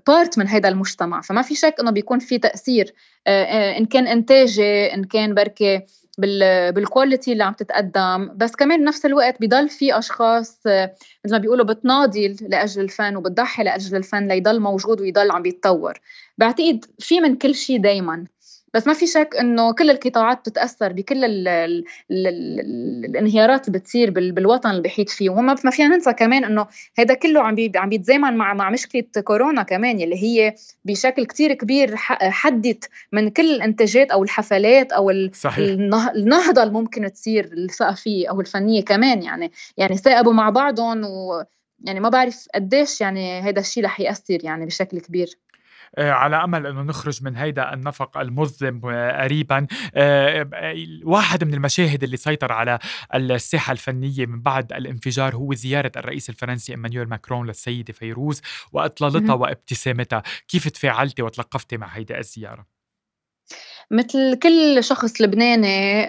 part 0.07 0.39
من 0.39 0.49
هذا 0.49 0.69
المجتمع. 0.69 1.21
فما 1.21 1.43
في 1.43 1.55
شك 1.55 1.75
إنه 1.81 1.91
بيكون 1.91 2.19
في 2.19 2.39
تأثير 2.39 2.95
إن 3.27 3.87
كان 3.87 4.07
إنتاجي 4.07 4.95
إن 4.95 5.05
كان 5.05 5.35
بركي 5.35 5.81
بال 6.19 6.44
quality 6.44 7.33
اللي 7.33 7.45
عم 7.45 7.53
تتقدم. 7.53 8.37
بس 8.37 8.57
كمان 8.57 8.81
بنفس 8.81 9.07
الوقت 9.07 9.37
بضل 9.41 9.69
في 9.69 9.99
أشخاص 9.99 10.61
مثل 11.25 11.33
ما 11.33 11.39
بيقولوا 11.39 11.65
بتناضل 11.65 12.37
لأجل 12.41 12.83
الفن 12.83 13.17
وبتضحي 13.17 13.65
لأجل 13.65 13.97
الفن 13.97 14.29
ليضل 14.29 14.61
موجود 14.61 15.01
ويضل 15.01 15.31
عم 15.31 15.43
بيتطور. 15.43 16.01
بعتقد 16.39 16.85
في 16.99 17.21
من 17.21 17.37
كل 17.37 17.55
شيء 17.55 17.81
دائما 17.81 18.25
بس 18.77 18.87
ما 18.87 18.93
في 18.93 19.07
شك 19.07 19.37
إنه 19.41 19.73
كل 19.73 19.91
القطاعات 19.91 20.39
بتتأثر 20.39 20.93
بكل 20.93 21.25
ال 21.25 21.49
ال 21.49 21.85
ال 22.11 22.27
ال 22.27 23.05
الانهيارات 23.05 23.69
اللي 23.69 23.79
بتصير 23.79 24.11
بالوطن 24.11 24.71
اللي 24.71 24.83
بحيط 24.83 25.09
فيه. 25.09 25.31
وما 25.31 25.57
ما 25.65 25.71
فينا 25.71 25.89
ننسى 25.89 26.13
كمان 26.13 26.45
إنه 26.45 26.67
هذا 26.99 27.15
كله 27.15 27.41
عم 27.41 27.57
عم 27.77 27.89
بيتزامن 27.89 28.37
مع 28.37 28.55
مع 28.55 28.71
مشكلة 28.71 29.05
كورونا 29.25 29.63
كمان 29.63 30.01
يلي 30.01 30.23
هي 30.23 30.55
بشكل 30.85 31.27
كتير 31.27 31.55
كبير 31.55 31.97
حدت 31.97 32.89
من 33.13 33.31
كل 33.31 33.55
الإنتاجات 33.55 34.11
أو 34.11 34.23
الحفلات 34.25 34.93
أو 34.93 35.13
صحيح. 35.33 35.69
النهضة 36.17 36.63
اللي 36.63 36.75
ممكن 36.75 37.13
تصير 37.13 37.45
الثقافيه 37.53 38.31
أو 38.31 38.41
الفنية 38.41 38.85
كمان 38.85 39.23
يعني. 39.23 39.53
يعني 39.77 39.97
ثاقبوا 39.97 40.33
مع 40.33 40.51
بعضهم 40.51 41.05
و 41.05 41.45
يعني 41.85 42.01
ما 42.01 42.09
بعرف 42.09 42.47
قديش 42.55 43.01
يعني 43.01 43.41
هذا 43.41 43.61
الشيء 43.61 43.85
رح 43.85 44.01
يأثر 44.01 44.45
يعني 44.45 44.67
بشكل 44.67 45.01
كبير. 45.01 45.39
على 45.99 46.37
أمل 46.37 46.67
أنه 46.67 46.83
نخرج 46.83 47.25
من 47.25 47.37
هيدا 47.37 47.75
النفق 47.75 48.19
المظلم 48.19 48.81
آه، 48.85 49.23
قريبا. 49.23 49.67
آه، 49.95 50.49
واحد 51.05 51.45
من 51.45 51.55
المشاهد 51.55 52.03
اللي 52.03 52.17
سيطر 52.17 52.53
على 52.53 52.79
الساحة 53.15 53.73
الفنية 53.73 54.27
من 54.27 54.43
بعد 54.43 54.73
الانفجار 54.73 55.37
هو 55.37 55.55
زيارة 55.55 55.93
الرئيس 55.97 56.31
الفرنسي 56.31 56.73
إيمانويل 56.73 57.09
ماكرون 57.09 57.47
للسيدة 57.47 57.93
فيروز 57.93 58.43
وأطلالتها 58.73 59.35
وابتسامتها. 59.35 60.23
كيف 60.49 60.69
تفاعلتي 60.69 61.23
وتلقفتي 61.23 61.77
مع 61.77 61.87
هيدا 61.87 62.19
الزيارة؟ 62.19 62.67
مثل 63.91 64.39
كل 64.43 64.85
شخص 64.85 65.21
لبناني 65.21 66.09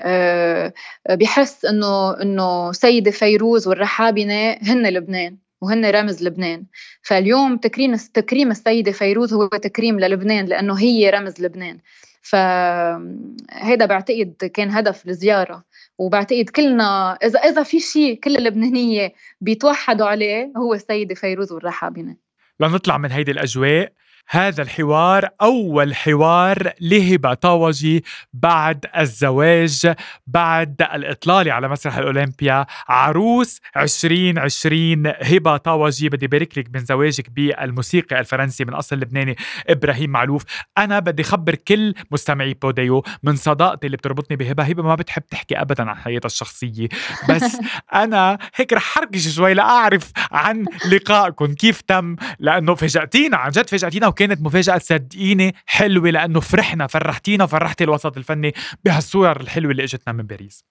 بحس 1.10 1.66
إنه 1.66 2.22
إنه 2.22 2.72
سيدة 2.72 3.12
فيروز 3.12 3.68
والرحابنة 3.68 4.52
هن 4.52 4.88
لبنان. 4.88 5.47
وهن 5.62 5.86
رمز 5.86 6.24
لبنان. 6.24 6.66
فاليوم 7.02 7.58
تكريم 7.58 7.96
تكريم 7.96 8.52
السيدة 8.52 8.92
فيروز 8.92 9.34
هو 9.34 9.48
تكريم 9.48 10.00
للبنان 10.00 10.46
لأنه 10.46 10.80
هي 10.80 11.10
رمز 11.10 11.42
لبنان. 11.42 11.80
فهذا 12.22 13.86
بعتقد 13.86 14.52
كان 14.54 14.72
هدف 14.72 15.08
الزياره 15.08 15.64
وبعتقد 15.98 16.50
كلنا 16.50 17.18
اذا 17.24 17.40
إذا 17.40 17.64
في 17.64 17.80
شيء 17.80 18.20
كل 18.20 18.38
اللبنانية 18.38 19.14
بيتوحدوا 19.42 20.08
عليه 20.08 20.52
هو 20.58 20.74
السيدة 20.74 21.16
فيروز 21.16 21.52
والرحابنه 21.52 22.16
لنطلع 22.60 22.98
من 22.98 23.12
هيدي 23.12 23.32
الأجواء. 23.32 23.92
هذا 24.30 24.62
الحوار 24.62 25.30
أول 25.42 25.96
حوار 25.96 26.72
لهبة 26.82 27.34
طاوجي 27.34 28.04
بعد 28.34 28.86
الزواج 28.98 29.94
بعد 30.28 30.82
الإطلالة 30.82 31.54
على 31.54 31.68
مسرح 31.68 31.98
الأولمبيا. 31.98 32.66
عروس 32.88 33.62
2020 33.78 35.08
هبة 35.08 35.58
طاوجي 35.58 36.10
بدي 36.10 36.28
بارك 36.28 36.58
لك 36.58 36.68
من 36.74 36.86
زواجك 36.86 37.30
بالموسيقي 37.30 38.20
الفرنسي 38.20 38.66
من 38.66 38.74
أصل 38.74 38.96
لبناني 38.96 39.36
إبراهيم 39.70 40.10
معلوف. 40.10 40.44
أنا 40.78 41.00
بدي 41.00 41.24
خبر 41.24 41.56
كل 41.56 41.94
مستمعي 42.12 42.54
بوديو 42.54 43.04
من 43.24 43.36
صداقتي 43.36 43.88
اللي 43.88 43.98
بتربطني 43.98 44.38
بهبة. 44.38 44.64
هبة 44.64 44.84
ما 44.84 44.96
بتحب 44.96 45.26
تحكي 45.26 45.62
أبدا 45.62 45.90
عن 45.90 45.96
حياتها 45.96 46.28
الشخصية. 46.28 46.88
بس 47.30 47.58
أنا 47.94 48.38
هيك 48.56 48.74
رح 48.74 48.84
حركش 48.84 49.28
شوي 49.28 49.54
لأعرف 49.54 50.12
عن 50.32 50.66
لقائكم 50.92 51.54
كيف 51.54 51.82
تم 51.82 52.16
لأنه 52.40 52.76
فاجأتينا 52.76 53.38
عن 53.38 53.52
جد 53.52 53.70
فاجأتينا. 53.70 54.08
وكانت 54.18 54.42
مفاجأة 54.42 54.78
صدقيني 54.78 55.56
حلوة 55.66 56.10
لأنه 56.10 56.40
فرحنا 56.40 56.88
فرحتينا 56.88 57.44
وفرحتي 57.44 57.84
الوسط 57.84 58.18
الفني 58.18 58.54
بهالصور 58.86 59.42
الحلوة 59.42 59.72
اللي 59.72 59.84
إجتنا 59.84 60.14
من 60.14 60.24
باريس. 60.24 60.66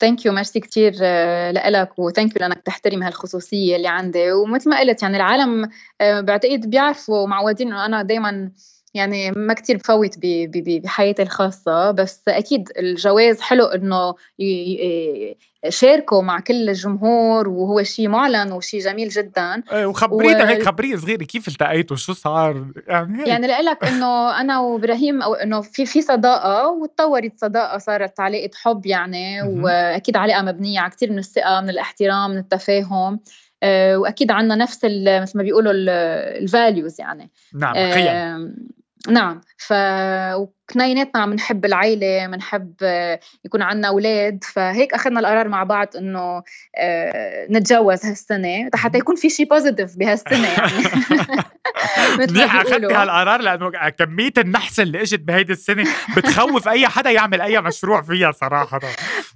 thank 0.00 0.26
you 0.26 0.32
merci 0.32 0.60
كثير 0.60 0.92
لك 1.70 1.98
و 1.98 2.04
thank 2.04 2.36
you 2.36 2.40
لأنك 2.40 2.62
تحترم 2.62 3.02
هالخصوصية 3.02 3.76
اللي 3.76 3.88
عندي. 3.88 4.32
ومثل 4.32 4.70
ما 4.70 4.80
قلت 4.80 5.02
يعني 5.02 5.16
العالم 5.16 5.70
آه، 6.00 6.20
بعتقد 6.20 6.70
بيعرفوا 6.70 7.26
معودين 7.26 7.68
إنه 7.68 7.86
أنا 7.86 8.02
دائما 8.02 8.50
يعني 8.94 9.30
ما 9.30 9.54
كتير 9.54 9.76
بفوت 9.76 10.18
بحياتي 10.82 11.22
الخاصة 11.22 11.90
بس 11.90 12.22
أكيد 12.28 12.68
الجواز 12.78 13.40
حلو 13.40 13.64
إنه 13.64 14.14
شاركوا 15.68 16.22
مع 16.22 16.40
كل 16.40 16.68
الجمهور 16.68 17.48
وهو 17.48 17.82
شيء 17.82 18.08
معلن 18.08 18.52
وشيء 18.52 18.80
جميل 18.80 19.08
جدا. 19.08 19.62
إيه 19.72 19.86
وخبرينا 19.86 20.44
و... 20.44 20.46
هيك 20.46 20.62
خبريني 20.62 20.96
صغيرة 20.96 21.24
كيف 21.24 21.48
التقيتوا؟ 21.48 21.96
شو 21.96 22.12
صار؟ 22.12 22.66
يعني 22.88 23.18
هيك. 23.18 23.28
يعني 23.28 23.46
لك 23.46 23.84
إنه 23.84 24.40
أنا 24.40 24.60
وإبراهيم 24.60 25.22
أو 25.22 25.34
إنه 25.34 25.60
في 25.60 25.86
في 25.86 26.02
صداقة 26.02 26.68
وتطورت 26.68 27.32
صداقة 27.36 27.78
صارت 27.78 28.20
علاقه 28.20 28.50
حب 28.54 28.86
يعني 28.86 29.42
وأكيد 29.42 30.16
علاقه 30.16 30.42
مبنية 30.42 30.80
على 30.80 30.90
كثير 30.90 31.12
من 31.12 31.18
الثقة 31.18 31.60
من 31.60 31.70
الاحترام 31.70 32.30
من 32.30 32.38
التفاهم 32.38 33.20
آه، 33.62 33.96
وأكيد 33.96 34.30
عندنا 34.30 34.54
نفس 34.54 34.84
مثل 34.84 35.38
ما 35.38 35.42
بيقولوا 35.42 35.72
ال 35.74 35.92
values 35.92 37.00
يعني. 37.00 37.30
نعم 37.54 37.74
قيم. 37.74 38.56
نعم 39.08 39.40
ف 39.58 39.72
وكنيناتنا 40.34 41.22
عم 41.22 41.34
نحب 41.34 41.64
العيلة 41.64 42.26
بنحب 42.26 42.74
يكون 43.44 43.62
عنا 43.62 43.88
أولاد 43.88 44.44
فهيك 44.44 44.94
أخذنا 44.94 45.20
القرار 45.20 45.48
مع 45.48 45.64
بعض 45.64 45.96
إنه 45.96 46.42
آه، 46.76 47.46
نتجوز 47.50 48.06
هالسنة. 48.06 48.70
حتى 48.74 48.98
يكون 48.98 49.16
في 49.16 49.30
شيء 49.30 49.48
positive 49.48 49.96
بهالسنة 49.96 50.48
يعني. 50.48 50.84
منيح 52.18 52.56
أخذتي 52.56 52.94
هالقرار 52.94 53.40
لأنه 53.40 53.88
كمية 53.88 54.32
النحس 54.38 54.80
اللي 54.80 55.02
إجت 55.02 55.20
بهيدي 55.20 55.52
السنة 55.52 55.84
بتخوف 56.16 56.68
أي 56.68 56.88
حدا 56.88 57.10
يعمل 57.10 57.40
أي 57.40 57.60
مشروع 57.60 58.02
فيها 58.02 58.32
صراحة. 58.32 58.80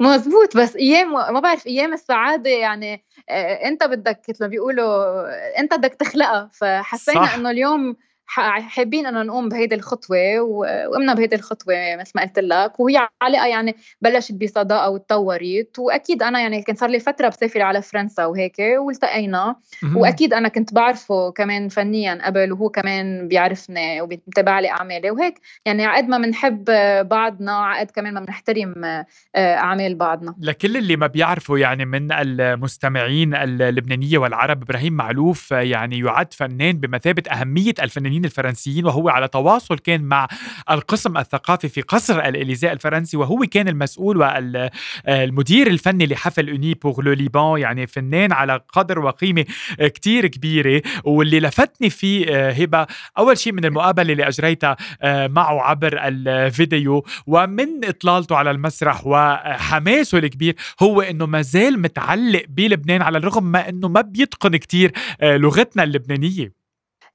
مزبوط 0.00 0.56
بس 0.56 0.76
أيام 0.76 1.12
ما 1.12 1.40
بعرف 1.40 1.66
أيام 1.66 1.92
السعادة 1.92 2.50
يعني 2.50 3.04
آه، 3.30 3.68
أنت 3.68 3.84
بدك 3.84 4.20
مثل 4.28 4.44
ما 4.44 4.48
بيقولوا 4.48 5.24
أنت 5.58 5.74
بدك 5.74 5.94
تخلقها. 5.94 6.50
فحسينا 6.52 7.34
إنه 7.34 7.50
اليوم 7.50 7.96
حابين 8.28 9.06
انه 9.06 9.22
نقوم 9.22 9.48
بهيدي 9.48 9.74
الخطوة 9.74 10.40
وقمنا 10.40 11.14
بهيدي 11.14 11.36
الخطوة 11.36 11.74
مثل 12.00 12.12
ما 12.14 12.22
قلت 12.22 12.38
لك 12.38 12.80
وهي 12.80 13.08
علاقه 13.22 13.46
يعني 13.46 13.76
بلشت 14.00 14.32
بصداقة 14.32 14.90
وتطورت 14.90 15.78
وأكيد 15.78 16.22
أنا 16.22 16.40
يعني 16.40 16.62
كان 16.62 16.76
صار 16.76 16.90
لي 16.90 17.00
فترة 17.00 17.28
بسافر 17.28 17.62
على 17.62 17.82
فرنسا 17.82 18.24
وهيك 18.26 18.56
والتقينا 18.78 19.56
وأكيد 19.94 20.34
أنا 20.34 20.48
كنت 20.48 20.74
بعرفه 20.74 21.30
كمان 21.30 21.68
فنيا 21.68 22.26
قبل 22.26 22.52
وهو 22.52 22.68
كمان 22.68 23.28
بيعرفني 23.28 24.00
وبيتابع 24.00 24.60
لي 24.60 24.70
أعمالي 24.70 25.10
وهيك. 25.10 25.40
يعني 25.64 25.84
عقد 25.84 26.08
ما 26.08 26.18
بنحب 26.18 26.64
بعضنا 27.08 27.52
عقد 27.52 27.90
كمان 27.90 28.14
ما 28.14 28.20
بنحترم 28.20 28.84
آه، 28.84 29.06
أعمال 29.36 29.94
بعضنا. 29.94 30.34
لكل 30.40 30.76
اللي 30.76 30.96
ما 30.96 31.06
بيعرفوا 31.06 31.58
يعني 31.58 31.84
من 31.84 32.12
المستمعين 32.12 33.34
اللبنانية 33.34 34.18
والعرب 34.18 34.62
إبراهيم 34.62 34.92
معلوف 34.92 35.50
يعني 35.50 35.98
يعد 35.98 36.34
فنان 36.34 36.72
بمثابة 36.72 37.22
أهمية 37.30 37.74
الفنانين 37.82 38.17
المسؤولين 38.18 38.24
الفرنسيين 38.24 38.86
وهو 38.86 39.08
على 39.08 39.28
تواصل 39.28 39.78
كان 39.78 40.02
مع 40.02 40.28
القسم 40.70 41.16
الثقافي 41.16 41.68
في 41.68 41.80
قصر 41.80 42.20
الإليزي 42.20 42.72
الفرنسي 42.72 43.16
وهو 43.16 43.38
كان 43.50 43.68
المسؤول 43.68 44.16
والمدير 44.16 45.66
الفني 45.66 46.06
لحفل 46.06 46.50
أوني 46.50 46.74
بوغ 46.74 47.00
لو 47.00 47.12
ليبان 47.12 47.58
يعني 47.58 47.86
فنان 47.86 48.32
على 48.32 48.60
قدر 48.72 48.98
وقيمة 48.98 49.44
كتير 49.80 50.26
كبيرة. 50.26 50.82
واللي 51.04 51.40
لفتني 51.40 51.90
فيه 51.90 52.48
هبة 52.50 52.86
أول 53.18 53.38
شيء 53.38 53.52
من 53.52 53.64
المقابلة 53.64 54.12
اللي 54.12 54.28
أجريتها 54.28 54.76
معه 55.04 55.60
عبر 55.60 55.98
الفيديو 56.02 57.04
ومن 57.26 57.84
إطلالته 57.84 58.36
على 58.36 58.50
المسرح 58.50 59.06
وحماسه 59.06 60.18
الكبير 60.18 60.54
هو 60.82 61.00
أنه 61.00 61.26
ما 61.26 61.42
زال 61.42 61.80
متعلق 61.80 62.44
بلبنان 62.48 63.02
على 63.02 63.18
الرغم 63.18 63.44
ما 63.44 63.68
أنه 63.68 63.88
ما 63.88 64.00
بيتقن 64.00 64.56
كتير 64.56 64.92
لغتنا 65.22 65.82
اللبنانية. 65.82 66.57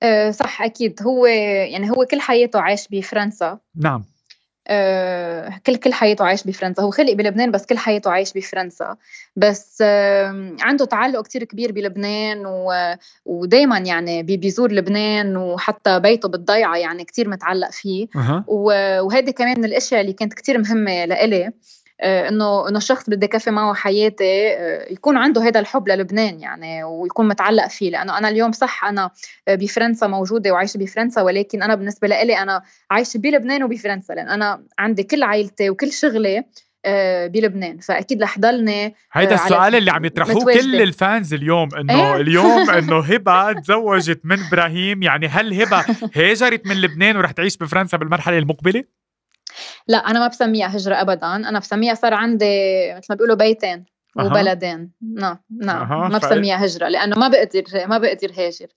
آه، 0.03 0.31
صح 0.31 0.61
أكيد. 0.61 0.99
هو 1.03 1.25
يعني 1.25 1.91
هو 1.91 2.05
كل 2.11 2.21
حياته 2.21 2.59
عايش 2.59 2.87
بفرنسا. 2.87 3.57
نعم. 3.75 4.05
آه، 4.67 5.59
كل 5.65 5.75
كل 5.75 5.93
حياته 5.93 6.25
عايش 6.25 6.43
بفرنسا. 6.43 6.83
هو 6.83 6.91
خلق 6.91 7.13
بلبنان 7.13 7.51
بس 7.51 7.65
كل 7.65 7.77
حياته 7.77 8.11
عايش 8.11 8.33
بفرنسا. 8.33 8.95
بس 9.35 9.81
عنده 10.61 10.85
تعلق 10.85 11.23
كتير 11.23 11.43
كبير 11.43 11.71
بلبنان 11.71 12.43
ودايما 13.25 13.79
يعني 13.79 14.23
بيزور 14.23 14.71
لبنان 14.71 15.37
وحتى 15.37 15.99
بيته 15.99 16.29
بالضيعة 16.29 16.77
يعني 16.77 17.03
كتير 17.03 17.29
متعلق 17.29 17.71
فيه. 17.71 18.07
أه. 18.15 18.43
وهذه 18.47 19.31
كمان 19.31 19.57
من 19.59 19.65
الأشياء 19.65 20.01
اللي 20.01 20.13
كانت 20.13 20.33
كتير 20.33 20.57
مهمة 20.57 21.05
لإلي. 21.05 21.45
آه، 21.45 21.53
إنه 22.01 22.69
إنه 22.69 22.77
الشخص 22.77 23.09
بدي 23.09 23.27
كفي 23.27 23.51
معه 23.51 23.73
حياتي 23.73 24.53
آه، 24.53 24.91
يكون 24.91 25.17
عنده 25.17 25.41
هذا 25.41 25.59
الحب 25.59 25.87
للبنان 25.87 26.39
يعني 26.39 26.83
ويكون 26.83 27.27
متعلق 27.27 27.67
فيه. 27.67 27.91
لأنه 27.91 28.17
أنا 28.17 28.29
اليوم 28.29 28.51
صح 28.51 28.85
أنا 28.85 29.09
بفرنسا 29.49 30.07
موجودة 30.07 30.51
وعايشة 30.51 30.77
بفرنسا 30.77 31.21
ولكن 31.21 31.63
أنا 31.63 31.75
بالنسبة 31.75 32.07
لي 32.07 32.37
أنا 32.37 32.61
عايشة 32.91 33.17
بلبنان 33.17 33.63
وبفرنسا. 33.63 34.13
لأن 34.13 34.29
أنا 34.29 34.63
عندي 34.79 35.03
كل 35.03 35.23
عائلتي 35.23 35.69
وكل 35.69 35.91
شغلي 35.91 36.43
بلبنان. 37.27 37.77
فأكيد 37.77 38.23
رح 38.23 38.39
ضلني 38.39 38.95
هيدا 39.13 39.35
السؤال 39.35 39.75
اللي 39.75 39.91
عم 39.91 40.05
يطرحوه 40.05 40.53
كل 40.53 40.81
الفانز 40.81 41.33
اليوم 41.33 41.69
إنه 41.75 41.93
إيه؟ 41.93 42.21
اليوم 42.21 42.69
إنه 42.79 42.99
هبة 42.99 43.53
تزوجت 43.53 44.21
من 44.23 44.37
إبراهيم. 44.47 45.03
يعني 45.03 45.27
هل 45.27 45.61
هبة 45.61 45.85
هاجرت 46.15 46.67
من 46.67 46.81
لبنان 46.81 47.17
ورح 47.17 47.31
تعيش 47.31 47.57
بفرنسا 47.57 47.97
بالمرحلة 47.97 48.37
المقبلة؟ 48.37 48.83
لا 49.87 49.97
أنا 49.97 50.19
ما 50.19 50.27
بسميها 50.27 50.77
هجرة 50.77 51.01
ابدا. 51.01 51.35
أنا 51.35 51.59
بسميها 51.59 51.93
صار 51.93 52.13
عندي 52.13 52.45
مثل 52.93 53.07
ما 53.09 53.15
بيقولوا 53.15 53.35
بيتين 53.35 53.85
وبلدين. 54.15 54.91
نعم 55.15 55.37
نعم 55.61 56.11
ما 56.11 56.17
بسميها 56.17 56.65
هجرة 56.65 56.87
لأنه 56.87 57.19
ما 57.19 57.27
بقدر 57.27 57.63
ما 57.87 57.97
بقدر 57.97 58.31
هاجر. 58.37 58.67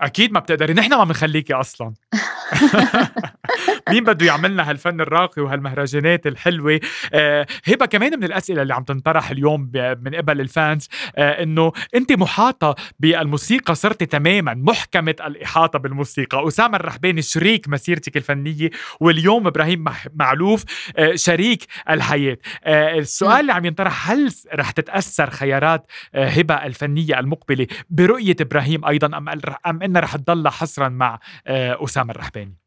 أكيد 0.00 0.32
ما 0.32 0.40
بتقدري. 0.40 0.74
نحن 0.74 0.94
ما 0.94 1.04
بنخليكي 1.04 1.54
أصلا. 1.54 1.94
مين 3.88 4.04
بده 4.04 4.26
يعملنا 4.26 4.70
هالفن 4.70 5.00
الراقي 5.00 5.42
وهالمهرجانات 5.42 6.26
الحلوة؟ 6.26 6.80
آه 7.12 7.46
هبة 7.68 7.86
كمان 7.86 8.18
من 8.18 8.24
الأسئلة 8.24 8.62
اللي 8.62 8.74
عم 8.74 8.82
تنطرح 8.84 9.30
اليوم 9.30 9.70
من 9.74 10.14
قبل 10.14 10.40
الفانز 10.40 10.88
آه 11.16 11.42
إنه 11.42 11.72
أنت 11.94 12.12
محاطة 12.12 12.74
بالموسيقى 13.00 13.74
صرتي 13.74 14.06
تماما 14.06 14.54
محكمة 14.54 15.16
الإحاطة 15.26 15.78
بالموسيقى. 15.78 16.48
أسامة 16.48 16.76
الرحباني 16.76 17.22
شريك 17.22 17.68
مسيرتك 17.68 18.16
الفنية 18.16 18.70
واليوم 19.00 19.46
إبراهيم 19.46 19.84
معلوف 20.14 20.64
آه 20.96 21.14
شريك 21.14 21.66
الحياة. 21.90 22.38
السؤال 22.66 23.40
اللي 23.40 23.52
عم 23.52 23.64
ينطرح 23.64 24.10
هل 24.10 24.32
رح 24.54 24.70
تتأثر 24.70 25.30
خيارات 25.30 25.86
هبة 26.14 26.54
الفنية 26.54 27.18
المقبلة 27.18 27.66
برؤية 27.90 28.36
إبراهيم 28.40 28.84
أيضا 28.84 29.06
ام 29.18 29.28
أم 29.66 29.82
إنها 29.82 30.00
رح 30.00 30.16
تضل 30.16 30.48
حصرا 30.48 30.88
مع 30.88 31.18
أسامة 31.46 32.10
الرحباني؟ 32.10 32.63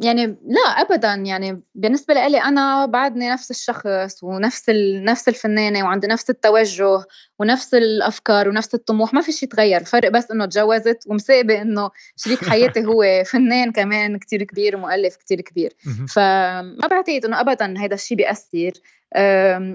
يعني 0.00 0.26
لا 0.26 0.60
ابدا. 0.60 1.14
يعني 1.14 1.62
بالنسبة 1.74 2.14
لي 2.14 2.42
أنا 2.42 2.86
بعدني 2.86 3.30
نفس 3.30 3.50
الشخص 3.50 4.22
ونفس 4.22 4.70
نفس 5.02 5.28
الفنانة 5.28 5.84
وعندي 5.84 6.06
نفس 6.06 6.30
التوجه 6.30 7.04
ونفس 7.38 7.74
الأفكار 7.74 8.48
ونفس 8.48 8.74
الطموح. 8.74 9.14
ما 9.14 9.20
في 9.20 9.32
شيء 9.32 9.48
تغير. 9.48 9.80
الفرق 9.80 10.08
بس 10.08 10.30
إنه 10.30 10.46
تجوزت 10.46 11.04
ومسابه 11.06 11.62
إنه 11.62 11.90
شريك 12.16 12.44
حياتي 12.44 12.84
هو 12.86 13.04
فنان 13.32 13.72
كمان 13.72 14.18
كتير 14.18 14.42
كبير 14.42 14.76
ومؤلف 14.76 15.16
كتير 15.16 15.40
كبير. 15.40 15.72
فما 16.14 16.88
بعتقد 16.90 17.24
إنه 17.24 17.40
ابدا 17.40 17.74
هذا 17.78 17.94
الشيء 17.94 18.16
بيأثر. 18.16 18.72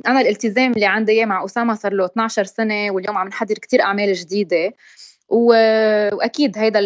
أنا 0.08 0.21
الالتزام 0.21 0.71
اللي 0.71 0.86
عندي 0.86 1.26
مع 1.26 1.45
أسامة 1.45 1.73
صار 1.73 1.93
له 1.93 2.06
12 2.06 2.43
سنة 2.43 2.91
واليوم 2.91 3.17
عم 3.17 3.28
نحضر 3.28 3.56
كتير 3.56 3.82
أعمال 3.82 4.13
جديدة. 4.13 4.73
وأكيد 5.30 6.58
هيدا 6.58 6.80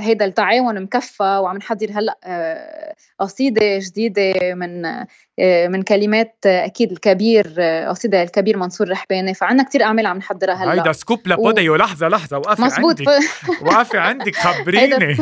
هيدا 0.00 0.24
التعاون 0.24 0.82
مكفى 0.82 1.22
وعم 1.22 1.56
نحضر 1.56 1.90
هلأ 1.90 2.18
آه، 2.24 2.94
قصيدة 3.18 3.78
جديدة 3.78 4.54
من 4.54 4.86
آه، 5.38 5.68
من 5.68 5.82
كلمات 5.82 6.36
أكيد 6.46 6.92
الكبير 6.92 7.54
آه، 7.58 7.88
قصيدة 7.88 8.22
الكبير 8.22 8.56
منصور 8.56 8.90
رحباني 8.90 9.34
فعنا 9.34 9.62
كتير 9.62 9.82
أعمال 9.82 10.06
عم 10.06 10.16
نحضرها 10.16 10.54
هلأ. 10.54 10.72
هيدا 10.72 10.92
scoop 10.92 11.28
لبوديو 11.28 11.72
و... 11.72 11.76
لحظة 11.76 12.08
لحظة 12.08 12.38
وقفي 12.38 12.62
عندك 12.62 13.08
وقفي 13.62 13.98
عندك 13.98 14.36
خبريني. 14.36 15.16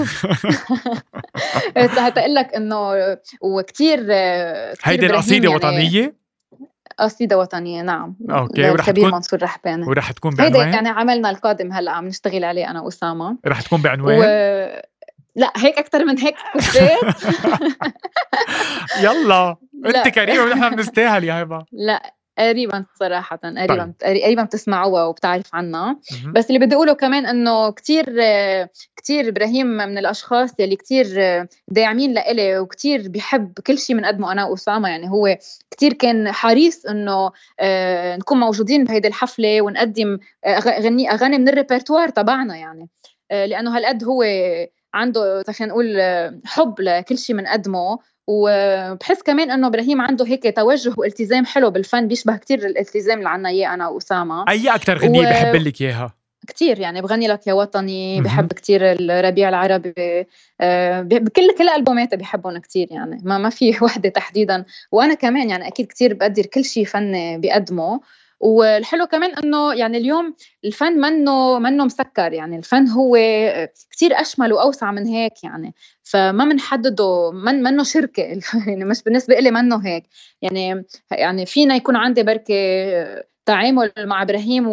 هتقول 1.77 2.35
لك 2.38 2.55
إنه 2.55 2.92
وكثير 3.40 4.01
هيدي 4.83 5.07
القصيدة 5.07 5.48
يعني 5.48 5.57
وطنية؟ 5.57 6.27
قصيدة 6.98 7.38
وطنية 7.38 7.82
نعم. 7.82 8.16
okay 8.30 8.70
ورح 8.70 8.90
تكون 8.90 9.11
منصور 9.11 9.42
رحباني 9.42 9.87
ورح 9.87 10.12
تكون 10.12 10.34
بعنوان؟ 10.34 10.56
هيدا 10.56 10.76
يعني 10.76 10.88
عملنا 10.88 11.30
القادم 11.30 11.72
هلأ 11.72 11.90
عم 11.90 12.06
نشتغل 12.06 12.44
عليه 12.44 12.70
أنا 12.70 12.80
وأسامة. 12.80 13.37
رح 13.46 13.62
تكون 13.62 13.82
بعنوان؟ 13.82 14.18
و... 14.18 14.22
لا 15.37 15.52
هيك 15.56 15.78
أكثر 15.78 16.04
من 16.04 16.18
هيك. 16.18 16.34
كفيت 16.54 17.32
يلا 19.00 19.56
أنت 19.87 20.08
كريمة 20.08 20.44
ونحن 20.44 20.76
بنستاهل 20.76 21.24
يا 21.24 21.42
هبة. 21.42 21.64
لا 21.72 22.14
قريبا 22.38 22.85
صراحة 22.94 23.37
قريبا 23.37 23.94
طيب. 24.01 24.22
قريبا 24.22 24.42
بتسمعوها 24.42 25.05
وبتعرف 25.05 25.55
عنها. 25.55 25.96
بس 26.35 26.46
اللي 26.46 26.59
بدي 26.66 26.74
أقوله 26.74 26.92
كمان 26.92 27.27
إنه 27.27 27.70
كثير 27.70 28.05
كثير 28.96 29.29
إبراهيم 29.29 29.66
من 29.66 29.98
الأشخاص 29.98 30.51
يلي 30.59 30.77
كثير 30.77 31.07
داعمين 31.68 32.12
لإلي 32.12 32.59
وكثير 32.59 33.09
بيحب 33.09 33.53
كل 33.66 33.79
شيء 33.79 33.96
بنقدمه 33.96 34.33
أنا 34.33 34.44
واسامه 34.44 34.88
يعني 34.88 35.11
هو 35.11 35.38
كثير 35.70 35.92
كان 35.92 36.33
حريص 36.33 36.87
إنه 36.87 37.31
آه، 37.61 38.16
نكون 38.16 38.40
موجودين 38.40 38.85
بهيدي 38.85 39.09
الحفلة 39.09 39.62
ونقدم 39.62 40.18
اغاني 40.46 41.11
أغاني 41.11 41.38
من 41.38 41.48
الريperتوار 41.48 42.09
تبعنا 42.09 42.57
يعني. 42.57 42.88
آه، 43.31 43.46
لأنه 43.46 43.77
هالقد 43.77 44.05
هو 44.05 44.24
عنده 44.94 45.42
خلينا 45.42 45.72
نقول 45.72 46.01
حب 46.44 46.81
لكل 46.81 47.18
شيء 47.18 47.37
بنقدمه 47.37 47.98
وبحس 48.30 49.22
كمان 49.22 49.50
إنه 49.50 49.66
إبراهيم 49.66 50.00
عنده 50.00 50.26
هيك 50.26 50.56
توجه 50.56 50.94
والتزام 50.96 51.44
حلو 51.44 51.70
بالفن 51.70 52.08
بيشبه 52.08 52.36
كتير 52.36 52.58
الالتزام 52.58 53.18
اللي 53.18 53.28
عنا 53.28 53.48
إياه 53.48 53.74
أنا 53.74 53.88
وأسامة. 53.88 54.44
أي 54.48 54.74
أكثر 54.74 54.98
غنية 54.98 55.20
و... 55.20 55.30
بحب 55.30 55.54
لك 55.56 55.80
إياها؟ 55.80 56.14
كتير 56.48 56.80
يعني 56.80 57.02
بغني 57.02 57.28
لك 57.28 57.46
يا 57.46 57.52
وطني 57.52 58.20
بحب 58.20 58.52
كتير 58.52 58.92
الربيع 58.92 59.48
العربي 59.48 60.26
آه، 60.60 61.02
بكل 61.02 61.54
كل 61.58 61.68
ألبوماته 61.68 62.16
بحبهم 62.16 62.58
كتير 62.58 62.88
يعني 62.90 63.20
ما 63.24 63.38
ما 63.38 63.50
في 63.50 63.76
وحدة 63.82 64.08
تحديدا. 64.08 64.64
وأنا 64.92 65.14
كمان 65.14 65.50
يعني 65.50 65.68
أكيد 65.68 65.86
كتير 65.86 66.14
بقدر 66.14 66.46
كل 66.46 66.64
شيء 66.64 66.84
فني 66.84 67.38
بقدمه 67.38 68.00
والحلو 68.40 69.07
كمان 69.07 69.31
إنه 69.44 69.74
يعني 69.74 69.98
اليوم 69.98 70.35
الفن 70.64 70.92
منه 70.92 71.59
منه 71.59 71.85
مسكر 71.85 72.33
يعني 72.33 72.57
الفن 72.57 72.88
هو 72.88 73.16
كثير 73.90 74.20
أشمل 74.20 74.53
وأوسع 74.53 74.90
من 74.90 75.07
هيك 75.07 75.44
يعني. 75.44 75.74
فما 76.03 76.44
بنحدده 76.44 77.31
من 77.31 77.62
منه 77.62 77.83
شركة 77.83 78.22
يعني 78.66 78.85
مش 78.85 79.03
بالنسبة 79.03 79.35
لي 79.35 79.51
منه 79.51 79.87
هيك. 79.87 80.05
يعني 80.42 80.85
يعني 81.11 81.46
فينا 81.46 81.74
يكون 81.74 81.96
عندي 81.96 82.22
بركي 82.22 82.54
تعامل 83.46 83.92
مع 83.98 84.22
إبراهيم 84.22 84.68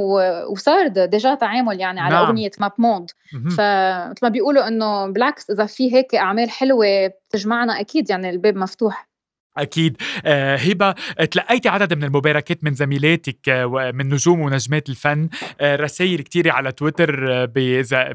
وصار 0.52 0.88
déjà 0.88 1.36
تعامل 1.36 1.80
يعني 1.80 2.00
على 2.00 2.16
نعم. 2.16 2.26
أغنية 2.26 2.52
mappemonde. 2.60 3.12
فمثل 3.32 4.20
ما 4.22 4.30
بيقولوا 4.30 4.68
إنه 4.68 5.08
بالعكس 5.08 5.50
إذا 5.50 5.66
في 5.66 5.96
هيك 5.96 6.16
أعمال 6.16 6.50
حلوة 6.50 7.08
بتجمعنا 7.08 7.80
أكيد 7.80 8.10
يعني 8.10 8.30
الباب 8.30 8.56
مفتوح. 8.56 9.15
أكيد. 9.58 9.98
آه 10.26 10.56
هبة 10.56 10.92
تلقيتي 11.32 11.70
عدد 11.70 11.94
من 11.94 12.04
المباركات 12.04 12.64
من 12.64 12.74
زميلاتك 12.74 13.50
آه 13.50 13.92
من 13.92 14.10
نجوم 14.14 14.40
ونجمات 14.40 14.90
الفن. 14.90 15.30
آه 15.62 15.76
رسائل 15.76 16.22
كتيرة 16.22 16.52
على 16.52 16.72
تويتر 16.72 17.46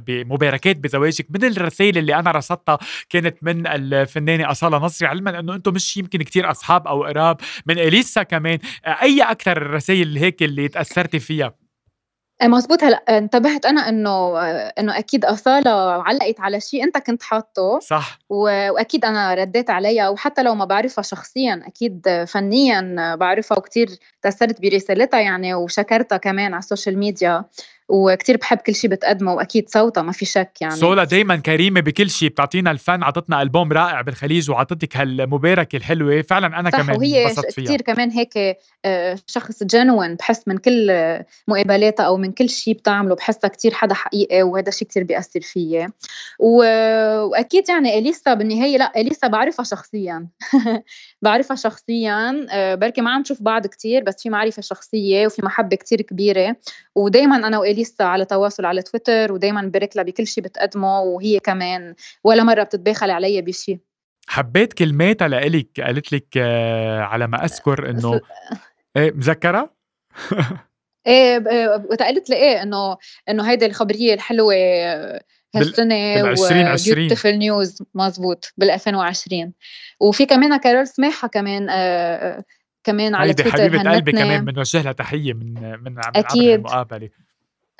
بمباركات 0.07 0.77
بزواجك. 0.77 1.27
من 1.31 1.45
الرسائل 1.45 1.99
اللي 1.99 2.15
أنا 2.15 2.31
رصدتها 2.31 2.79
كانت 3.11 3.37
من 3.43 3.67
الفنانة 3.67 4.51
أصالة 4.51 4.79
نصري 4.79 5.09
علما 5.09 5.39
إنه 5.39 5.55
أنتم 5.55 5.75
مش 5.75 5.97
يمكن 5.97 6.23
كتير 6.23 6.51
أصحاب 6.51 6.87
أو 6.87 7.05
قراب 7.05 7.37
من 7.67 7.79
أليسا 7.79 8.23
كمان. 8.23 8.59
أي 8.87 9.23
أكثر 9.23 9.57
الرسائل 9.57 10.19
هيك 10.19 10.43
اللي 10.43 10.69
تأثرتي 10.69 11.19
فيها؟ 11.19 11.60
مزبوط 12.43 12.85
هلا 12.85 12.97
انتبهت 13.09 13.67
أنا 13.67 13.89
إنه 13.89 14.41
إنه 14.79 14.99
أكيد 14.99 15.25
أصالة 15.25 15.71
علقت 16.03 16.41
على 16.41 16.61
شيء 16.61 16.85
أنت 16.85 16.99
كنت 16.99 17.23
حاطه. 17.23 17.79
صح. 17.79 18.19
وأكيد 18.29 19.05
أنا 19.05 19.35
رديت 19.35 19.71
عليها. 19.71 20.09
وحتى 20.09 20.43
لو 20.43 20.55
ما 20.55 20.65
بعرفها 20.65 21.03
شخصيا 21.03 21.63
أكيد 21.67 22.25
فنيا 22.29 23.15
بعرفها 23.15 23.59
وكثير 23.59 23.89
تأثرت 24.23 24.61
برسالتها 24.61 25.21
يعني 25.21 25.55
وشكرتها 25.55 26.19
كمان 26.19 26.55
على 26.55 26.59
ال 26.59 26.64
social 26.64 26.99
media. 26.99 27.45
وكتير 27.91 28.37
بحب 28.37 28.59
كل 28.59 28.75
شيء 28.75 28.91
بتقدمه 28.91 29.35
وأكيد 29.35 29.69
صوتها 29.69 30.03
ما 30.03 30.13
في 30.13 30.25
شك 30.25 30.53
يعني. 30.61 30.77
سولا 30.77 31.05
دايما 31.05 31.37
كريمة 31.37 31.81
بكل 31.81 32.11
شيء 32.11 32.29
بتعطينا 32.29 32.71
الفن 32.71 33.03
عطتنا 33.03 33.43
ألبوم 33.43 33.73
رائع 33.73 34.01
بالخليج 34.01 34.51
وعطتك 34.51 34.97
هالمباركة 34.97 35.77
الحلوة. 35.77 36.23
فعلا 36.23 36.61
أنا 36.61 36.71
صح 36.71 36.81
كمان 36.81 36.97
وهي 36.97 37.35
كثير 37.57 37.83
كمان 37.83 38.11
هيك 38.11 38.59
آه، 38.85 39.19
شخص 39.27 39.63
جنون 39.63 40.15
بحس 40.15 40.49
من 40.49 40.59
كل 40.59 40.91
مقابلاتها 41.49 42.07
أو 42.07 42.17
من 42.17 42.33
كل 42.33 42.49
شيء 42.49 42.75
بتعمله 42.75 43.15
بحسها 43.15 43.49
كتير 43.49 43.75
حدا 43.75 43.95
حقيقي 43.95 44.43
وهذا 44.43 44.69
الشيء 44.69 44.89
كتير 44.89 45.05
بيأثر 45.05 45.41
فيي. 45.41 45.89
وأكيد 46.39 47.69
يعني 47.69 47.99
إليسا 47.99 48.35
بالنهاية 48.35 48.77
لا 48.77 48.93
إليسا 48.97 49.27
بعرفها 49.27 49.65
شخصيا. 49.65 50.27
بعرفها 51.23 51.57
شخصيا. 51.57 52.47
آه، 52.51 52.75
بركي 52.75 53.01
ما 53.01 53.11
عم 53.11 53.21
نشوف 53.21 53.43
بعض 53.43 53.67
كتير 53.67 54.03
بس 54.03 54.23
في 54.23 54.31
معرفة 54.31 54.63
شخصية 54.63 55.27
وفي 55.27 55.45
محبة 55.45 55.77
كتير 55.77 56.03
كبيرة. 56.03 56.57
ودائما 56.95 57.37
أنا 57.37 57.59
وإليسا 57.59 57.80
على 58.01 58.25
تواصل 58.25 58.65
على 58.65 58.83
تويتر 58.83 59.33
ودائما 59.33 59.63
بارك 59.63 59.97
لها 59.97 60.05
بكل 60.05 60.27
شيء 60.27 60.45
بتقدمه 60.45 61.01
وهي 61.01 61.39
كمان. 61.39 61.95
ولا 62.25 62.43
مرة 62.43 62.63
بتتباخل 62.63 63.11
علي 63.11 63.43
بشيء 63.43 63.79
حبيت 64.29 64.73
كلماتها 64.73 65.29
لإلك 65.29 65.81
قالت 65.81 66.13
لك 66.13 66.27
آه، 66.37 67.01
على 67.01 67.27
ما 67.27 67.45
أذكر 67.45 67.91
إنه 67.91 68.21
إيه 68.97 69.13
مذكرة؟ 69.13 69.75
إيه 71.07 71.39
قالت 72.01 72.31
لي 72.31 72.37
إيه 72.37 72.63
إنه 72.63 72.97
إنه 73.29 73.51
هيدي 73.51 73.67
الخبرية 73.67 74.15
الحلوة 74.15 74.55
هالسنة 75.55 76.23
بال 76.23 76.31
2020 76.31 76.99
beautiful 76.99 77.39
news 77.39 77.83
مزبوط 77.95 78.53
بال 78.57 78.71
2020 78.71 79.53
وفي 80.01 80.27
كمان 80.27 80.57
كارول 80.57 80.87
سماحة 80.87 81.29
كمان 81.29 81.71
آه 81.71 82.45
كمان 82.85 83.15
على 83.15 83.35
تويتر 83.35 83.53
حبيبة 83.53 83.93
قلبي 83.93 84.13
كمان 84.13 84.45
بنوجه 84.45 84.83
لها 84.83 84.93
تحية 84.93 85.33
من 85.33 85.55
من 85.83 85.95
أكيد. 86.17 86.59
المقابلة. 86.59 87.11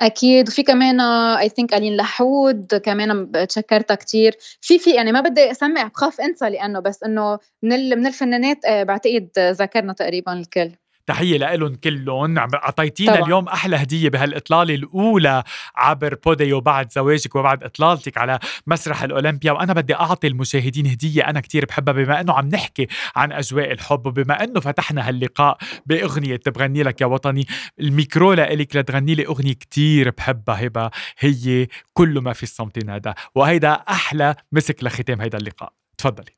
أكيد. 0.01 0.47
وفي 0.49 0.63
كمان 0.63 1.01
I 1.01 1.49
think 1.49 1.73
ألين 1.73 1.97
لحود 1.97 2.75
كمان 2.75 3.31
تشكرتها 3.49 3.95
كثير 3.95 4.35
في 4.61 4.79
في 4.79 4.91
يعني 4.95 5.11
ما 5.11 5.21
بدي 5.21 5.51
أسمع 5.51 5.83
بخاف 5.87 6.21
أنسى 6.21 6.49
لأنه 6.49 6.79
بس 6.79 7.03
إنه 7.03 7.39
من 7.63 7.89
من 7.99 8.07
الفنانات 8.07 8.65
آه، 8.65 8.83
بعتقد 8.83 9.29
ذكرنا 9.39 9.93
تقريبا 9.93 10.33
الكل. 10.33 10.80
تحية 11.05 11.37
لهم 11.37 11.75
كلهم 11.75 12.37
أعطيتينا 12.37 13.19
اليوم 13.19 13.47
أحلى 13.47 13.75
هدية 13.75 14.09
بهالإطلالة 14.09 14.75
الأولى 14.75 15.43
عبر 15.75 16.15
بوديو 16.25 16.61
بعد 16.61 16.91
زواجك 16.91 17.35
وبعد 17.35 17.63
إطلالتك 17.63 18.17
على 18.17 18.39
مسرح 18.67 19.03
الأولمبيا. 19.03 19.51
وأنا 19.51 19.73
بدي 19.73 19.95
أعطي 19.95 20.27
المشاهدين 20.27 20.87
هدية 20.87 21.21
أنا 21.21 21.39
كتير 21.39 21.65
بحبها 21.65 21.93
بما 21.93 22.21
إنه 22.21 22.33
عم 22.33 22.49
نحكي 22.49 22.87
عن 23.15 23.31
أجواء 23.31 23.71
الحب 23.71 24.05
وبما 24.05 24.43
إنه 24.43 24.59
فتحنا 24.59 25.09
هاللقاء 25.09 25.57
بأغنية 25.85 26.39
بغني 26.45 26.83
لك 26.83 27.01
يا 27.01 27.05
وطني. 27.05 27.47
الميكرو 27.79 28.33
لإلك 28.33 28.75
لتغني 28.75 29.15
لي 29.15 29.25
أغنية 29.25 29.53
كتير 29.53 30.09
بحبها 30.09 30.65
هبة. 30.65 30.91
هي 31.19 31.67
كل 31.93 32.19
ما 32.19 32.33
في 32.33 32.43
الصمت 32.43 32.85
نادى. 32.85 33.13
وهيدا 33.35 33.71
أحلى 33.71 34.35
مسك 34.51 34.83
لختام 34.83 35.21
هيدا 35.21 35.37
اللقاء. 35.37 35.73
تفضلي. 35.97 36.35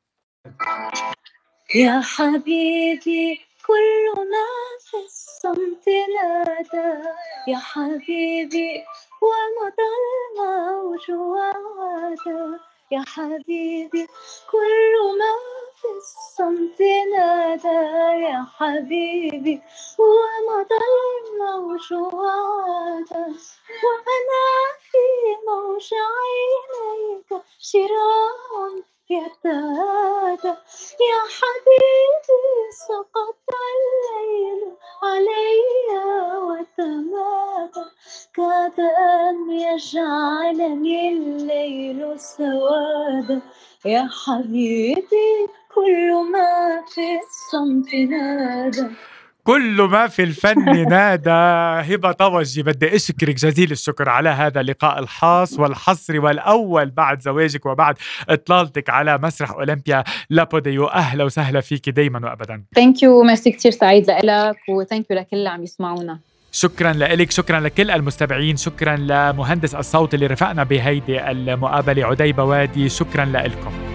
يا 1.74 2.00
حبيبي 2.00 3.40
كل 3.66 4.12
ما 4.30 4.46
في 4.90 4.96
الصمت 5.04 5.88
نادى. 5.88 7.08
يا 7.48 7.58
حبيبي 7.58 8.84
ومضى 9.22 9.88
الموج 9.98 11.10
وعاد. 11.10 12.58
يا 12.90 13.04
حبيبي 13.06 14.06
كل 14.50 14.94
ما 15.18 15.34
في 15.80 15.88
الصمت 15.96 16.80
نادى. 17.12 17.80
يا 18.24 18.46
حبيبي 18.58 19.62
ومضى 19.98 20.78
الموج 21.24 21.92
وعاد. 21.92 23.12
وأنا 23.84 24.46
في 24.90 25.04
موج 25.48 25.88
عينيك 25.94 27.42
شراع 27.58 28.93
يتهادى 29.10 30.54
يا 31.10 31.20
حبيبي 31.38 32.42
سقط 32.88 33.38
الليل 33.74 34.62
علي 35.02 35.64
وتمادى. 36.48 37.84
كاد 38.34 38.80
أن 38.80 39.50
يجعلني 39.50 41.08
الليل 41.10 42.20
سوادا 42.20 43.42
يا 43.86 44.08
حبيبي 44.26 45.48
كل 45.74 46.14
ما 46.32 46.82
في 46.94 47.20
الصمت 47.20 47.94
نادى. 47.94 48.88
كل 49.44 49.82
ما 49.82 50.06
في 50.06 50.22
الفن 50.22 50.88
نادى. 50.88 51.30
هبة 51.94 52.12
طوجي 52.12 52.62
بدي 52.62 52.96
أشكرك 52.96 53.34
جزيل 53.34 53.72
الشكر 53.72 54.08
على 54.08 54.28
هذا 54.28 54.60
اللقاء 54.60 54.98
الخاص 54.98 55.58
والحصري 55.58 56.18
والأول 56.18 56.90
بعد 56.90 57.20
زواجك 57.22 57.66
وبعد 57.66 57.94
إطلالتك 58.28 58.90
على 58.90 59.18
مسرح 59.18 59.50
أولمبيا. 59.50 60.04
لا 60.30 60.39
بوديو 60.39 60.86
أهلا 60.86 61.24
وسهلا 61.24 61.60
فيك 61.60 61.88
دائما 61.88 62.28
وابدا. 62.28 62.62
thank 62.74 63.02
you 63.02 63.22
merci 63.22 63.50
كثير 63.50 63.72
سعيد 63.72 64.10
لك 64.10 64.56
و 64.68 64.75
thank 64.75 65.10
you 65.10 65.16
لكل 65.16 65.36
اللي 65.36 65.48
عم 65.48 65.62
يسمعونا. 65.62 66.18
شكرا 66.52 66.92
لك 66.92 67.30
شكرا 67.30 67.60
لكل 67.60 67.90
المستمعين 67.90 68.56
شكرا 68.56 68.96
لمهندس 68.96 69.74
الصوت 69.74 70.14
اللي 70.14 70.26
رفقنا 70.26 70.64
بهيدي 70.64 71.30
المقابلة 71.30 72.06
عدي 72.06 72.32
بوادي 72.32 72.88
شكرا 72.88 73.24
لكم. 73.24 73.93